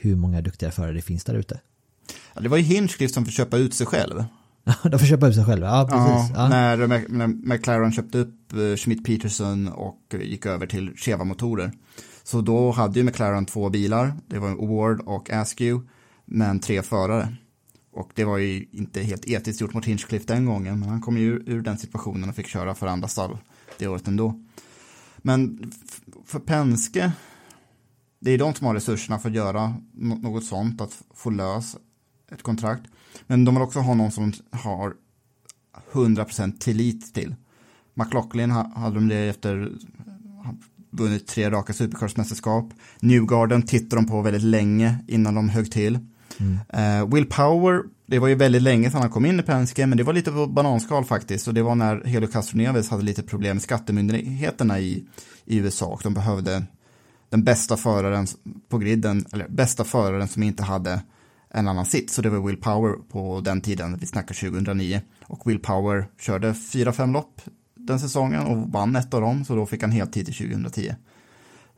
[0.00, 1.60] hur många duktiga förare det finns där ute.
[2.34, 4.24] Ja, det var ju Hinchcliffe som fick köpa ut sig själv.
[4.82, 6.36] De får köpa ut sig själva, ja precis.
[6.36, 11.72] Ja, Ja, När, när McLaren köpte upp eh, Schmidt Peterson och gick över till Cheva-motorer.
[12.26, 15.88] Så då hade ju McLaren två bilar, det var Award och Askew,
[16.24, 17.36] men tre förare.
[17.92, 21.18] Och det var ju inte helt etiskt gjort mot Hinchcliffe den gången, men han kom
[21.18, 23.38] ju ur, ur den situationen och fick köra för andra stall
[23.78, 24.42] det året ändå.
[25.18, 25.72] Men
[26.24, 27.12] för Penske,
[28.20, 31.76] det är de som har resurserna för att göra något sånt, att få lös
[32.32, 32.90] ett kontrakt.
[33.26, 34.94] Men de vill också ha någon som har
[35.92, 37.34] 100% tillit till.
[37.94, 39.72] McLaughlin hade de det efter
[40.96, 42.70] vunnit tre raka supercars-mästerskap.
[43.00, 45.98] Newgarden tittade de på väldigt länge innan de högg till.
[46.68, 49.98] Eh, Will Power, det var ju väldigt länge sedan han kom in i Penske, men
[49.98, 51.48] det var lite på bananskal faktiskt.
[51.48, 55.04] Och det var när Helio Castroneves hade lite problem med skattemyndigheterna i,
[55.44, 56.64] i USA och de behövde
[57.30, 58.26] den bästa föraren
[58.68, 61.02] på griden, eller bästa föraren som inte hade
[61.50, 62.10] en annan sitt.
[62.10, 65.00] Så det var Will Power på den tiden, vi snackar 2009.
[65.26, 67.40] Och Will Power körde 4-5 lopp
[67.86, 70.94] den säsongen och vann ett av dem, så då fick han heltid till 2010.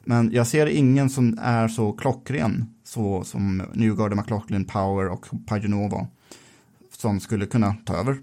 [0.05, 5.91] Men jag ser ingen som är så klockren så som Newgarden, McLaughlin, Power och Pagenaud
[5.91, 6.07] var.
[6.99, 8.19] Som skulle kunna ta över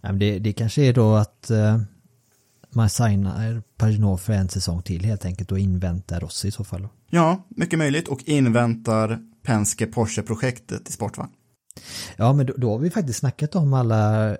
[0.00, 1.80] men det, det kanske är då att eh,
[2.70, 6.88] man signar Pagenaud för en säsong till helt enkelt och inväntar Rossi i så fall.
[7.10, 11.30] Ja, mycket möjligt och inväntar Penske Porsche-projektet i sportvagn.
[12.16, 14.36] Ja, men då, då har vi faktiskt snackat om alla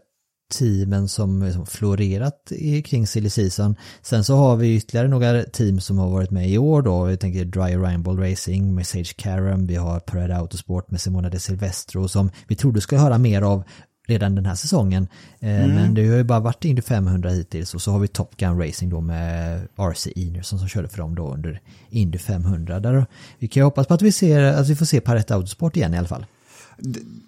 [0.54, 2.52] teamen som, som florerat
[2.84, 3.76] kring silly season.
[4.02, 7.04] Sen så har vi ytterligare några team som har varit med i år då.
[7.04, 11.38] Vi tänker Dry Rhineball Racing med Sage Karam, vi har Parade Autosport med Simona De
[11.40, 13.62] Silvestro som vi trodde skulle höra mer av
[14.08, 15.08] redan den här säsongen.
[15.40, 18.36] Eh, Men det har ju bara varit Indy 500 hittills och så har vi Top
[18.36, 22.80] Gun Racing då med RC Inerson som körde för dem då under Indy 500.
[22.80, 23.06] Där
[23.38, 25.94] vi kan ju hoppas på att vi, ser, att vi får se Parette Autosport igen
[25.94, 26.26] i alla fall.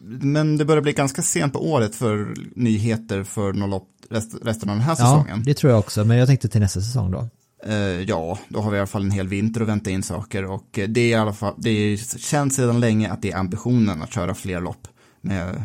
[0.00, 4.70] Men det börjar bli ganska sent på året för nyheter för några lopp rest, resten
[4.70, 5.42] av den här Ja, säsongen.
[5.46, 7.28] det tror jag också, men jag tänkte till nästa säsong då.
[7.66, 10.44] Eh, ja, då har vi i alla fall en hel vinter att vänta in saker
[10.44, 13.36] och eh, det är i alla fall, det är, känns sedan länge att det är
[13.36, 14.88] ambitionen att köra fler lopp
[15.20, 15.62] med,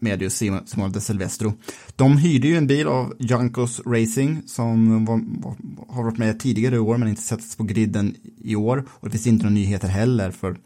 [0.00, 1.52] med just Simon Simone de Silvestro.
[1.96, 5.56] De hyrde ju en bil av Junkos Racing som var, var,
[5.94, 9.10] har varit med tidigare i år men inte satts på griden i år och det
[9.10, 10.56] finns inte några nyheter heller för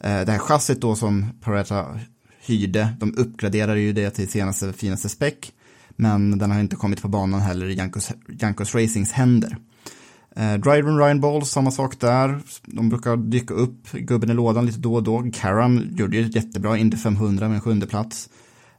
[0.00, 2.00] Eh, det här chassit då som Paretta
[2.40, 5.34] hyrde, de uppgraderade ju det till senaste finaste spec
[6.00, 9.56] men den har inte kommit på banan heller i Jankos, Jankos Racings händer.
[10.36, 12.40] Eh, Driver and Ryan Ball, samma sak där.
[12.64, 15.30] De brukar dyka upp, gubben i lådan lite då och då.
[15.34, 18.28] Karam gjorde ju jättebra Indy 500 med en sjunde plats.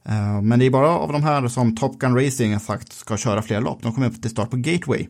[0.06, 3.18] Eh, men det är bara av de här som Top Gun Racing har sagt ska
[3.18, 3.84] köra fler lopp.
[3.84, 5.08] De kommer upp till start på Gateway.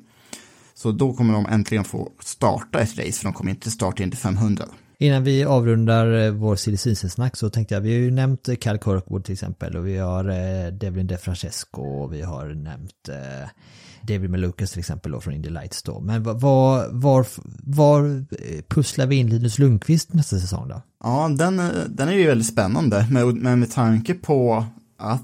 [0.74, 3.99] Så då kommer de äntligen få starta ett race, för de kommer inte till start
[3.99, 4.66] i Indy 500.
[5.02, 6.95] Innan vi avrundar eh, vår silly
[7.34, 10.30] så tänkte jag, vi har ju nämnt eh, Cal Kirkwood till exempel och vi har
[10.30, 13.49] eh, Devlin De Francesco och vi har nämnt eh,
[14.02, 15.99] David Malukas till exempel då från Indy Lights då.
[15.99, 17.26] Men va- var, var,
[17.64, 20.82] var eh, pusslar vi in Linus Lundqvist nästa säsong då?
[21.04, 24.66] Ja, den, eh, den är ju väldigt spännande, men men med tanke på
[24.97, 25.24] att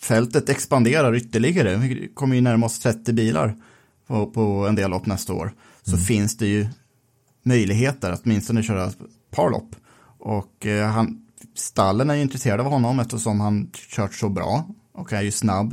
[0.00, 3.56] fältet expanderar ytterligare, vi kommer ju närma oss 30 bilar
[4.06, 5.52] på, på en del lopp nästa år,
[5.82, 6.66] så finns det ju
[7.44, 8.98] möjligheter att åtminstone köra ett
[9.30, 9.76] par lopp.
[10.18, 15.12] Och eh, han, stallen är ju intresserade av honom eftersom han kört så bra och
[15.12, 15.72] är ju snabb.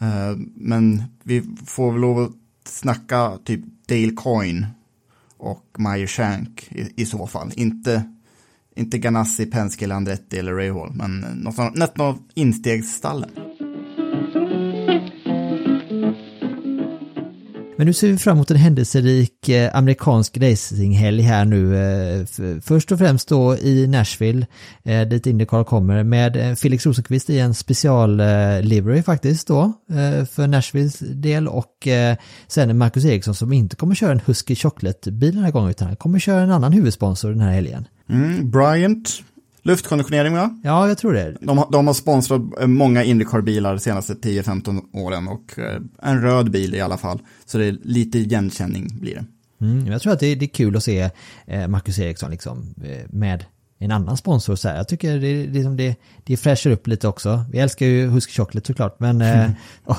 [0.00, 2.32] Eh, men vi får väl lov att
[2.68, 4.66] snacka typ Dale Coyne
[5.36, 7.52] och Meyer Shank i, i så fall.
[7.56, 8.02] Inte,
[8.76, 9.94] inte Ganassi, Penske, eller
[10.38, 13.30] eller Rahal, men något, av- något av instegsstallen.
[17.76, 21.76] Men nu ser vi fram emot en händelserik eh, amerikansk racinghelg här nu.
[21.76, 22.26] Eh,
[22.60, 24.46] först och främst då i Nashville,
[24.82, 29.72] eh, dit Indycar kommer, med Felix Rosenqvist i en special-livery faktiskt då,
[30.30, 31.88] för Nashvilles del och
[32.46, 35.96] sen Marcus Eriksson som inte kommer köra en Husky Chocolate-bil den här gången utan han
[35.96, 37.88] kommer köra en annan huvudsponsor den här helgen.
[38.08, 39.22] Mm, Bryant,
[39.64, 40.60] luftkonditionering va?
[40.64, 41.36] Ja, jag tror det.
[41.40, 46.22] De, har- de har sponsrat eh, många Indycar-bilar de senaste 10-15 åren och eh, en
[46.22, 47.18] röd bil i alla fall.
[47.44, 49.24] Så det är lite igenkänning blir det.
[49.66, 51.10] Mm, jag tror att det, är kul att se
[51.46, 52.74] eh, Marcus Eriksson liksom,
[53.08, 53.44] med
[53.84, 54.56] en annan sponsor.
[54.56, 54.76] Så här.
[54.76, 57.44] Jag tycker det, det, liksom det, det fräschar upp lite också.
[57.50, 59.50] Vi älskar ju Husky Chocolate såklart, men, eh,
[59.86, 59.96] ja,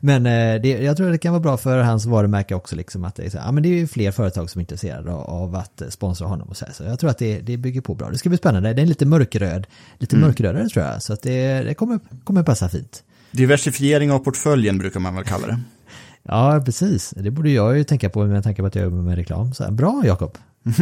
[0.00, 2.76] men eh, det, jag tror det kan vara bra för hans varumärke också.
[2.76, 4.62] Liksom, att det, är så här, ja, men det är ju fler företag som är
[4.62, 6.48] intresserade av, att eh, sponsra honom.
[6.48, 6.72] Och så, här.
[6.72, 8.10] så jag tror att det, det bygger på bra.
[8.10, 8.68] Det ska bli spännande.
[8.68, 9.66] Den är lite mörkröd,
[9.98, 11.02] lite mörkrödare tror jag.
[11.02, 13.02] Så att det, det kommer, kommer passa fint.
[13.30, 15.60] Diversifiering av portföljen brukar man väl kalla det.
[16.24, 17.14] Ja, precis.
[17.16, 19.54] Det borde jag ju tänka på med tanke på att jag jobbar med reklam.
[19.54, 20.38] Så här, bra Jakob.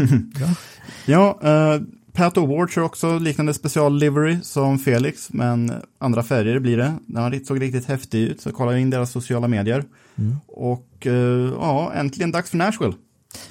[1.07, 1.81] Ja, eh,
[2.13, 6.95] Pat Award kör också liknande special livery som Felix, men andra färger blir det.
[7.07, 9.85] Den såg riktigt häftig ut, så kolla in deras sociala medier.
[10.47, 12.95] Och eh, ja, äntligen dags för Nashville.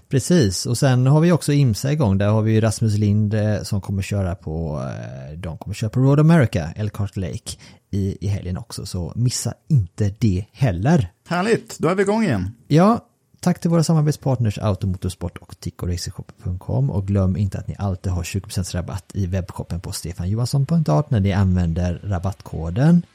[0.10, 2.18] Precis, och sen har vi också IMSA igång.
[2.18, 6.00] Där har vi Rasmus Lind eh, som kommer köra på, eh, de kommer köra på
[6.00, 7.58] Road America, Elkhart Lake,
[7.92, 8.86] i, i helgen också.
[8.86, 11.12] Så missa inte det heller.
[11.28, 12.52] Härligt, då är vi igång igen.
[12.68, 13.09] Ja,
[13.40, 18.76] tack till våra samarbetspartners Automotorsport och TicoRacingshop.com och glöm inte att ni alltid har 20%
[18.76, 23.06] rabatt i webbshoppen på stefanjohansson.art när ni använder rabattkoden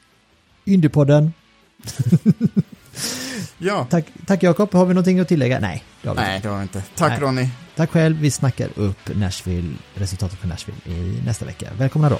[0.65, 1.33] Yndypodden.
[3.57, 5.59] Ja, Tack, tack Jakob, har vi någonting att tillägga?
[5.59, 6.83] Nej, det har vi nej det har jag inte.
[6.95, 7.19] Tack Nej.
[7.19, 7.49] Ronny.
[7.75, 11.67] Tack själv, vi snackar upp Nashville, resultatet för Nashville i nästa vecka.
[11.77, 12.19] Välkomna då!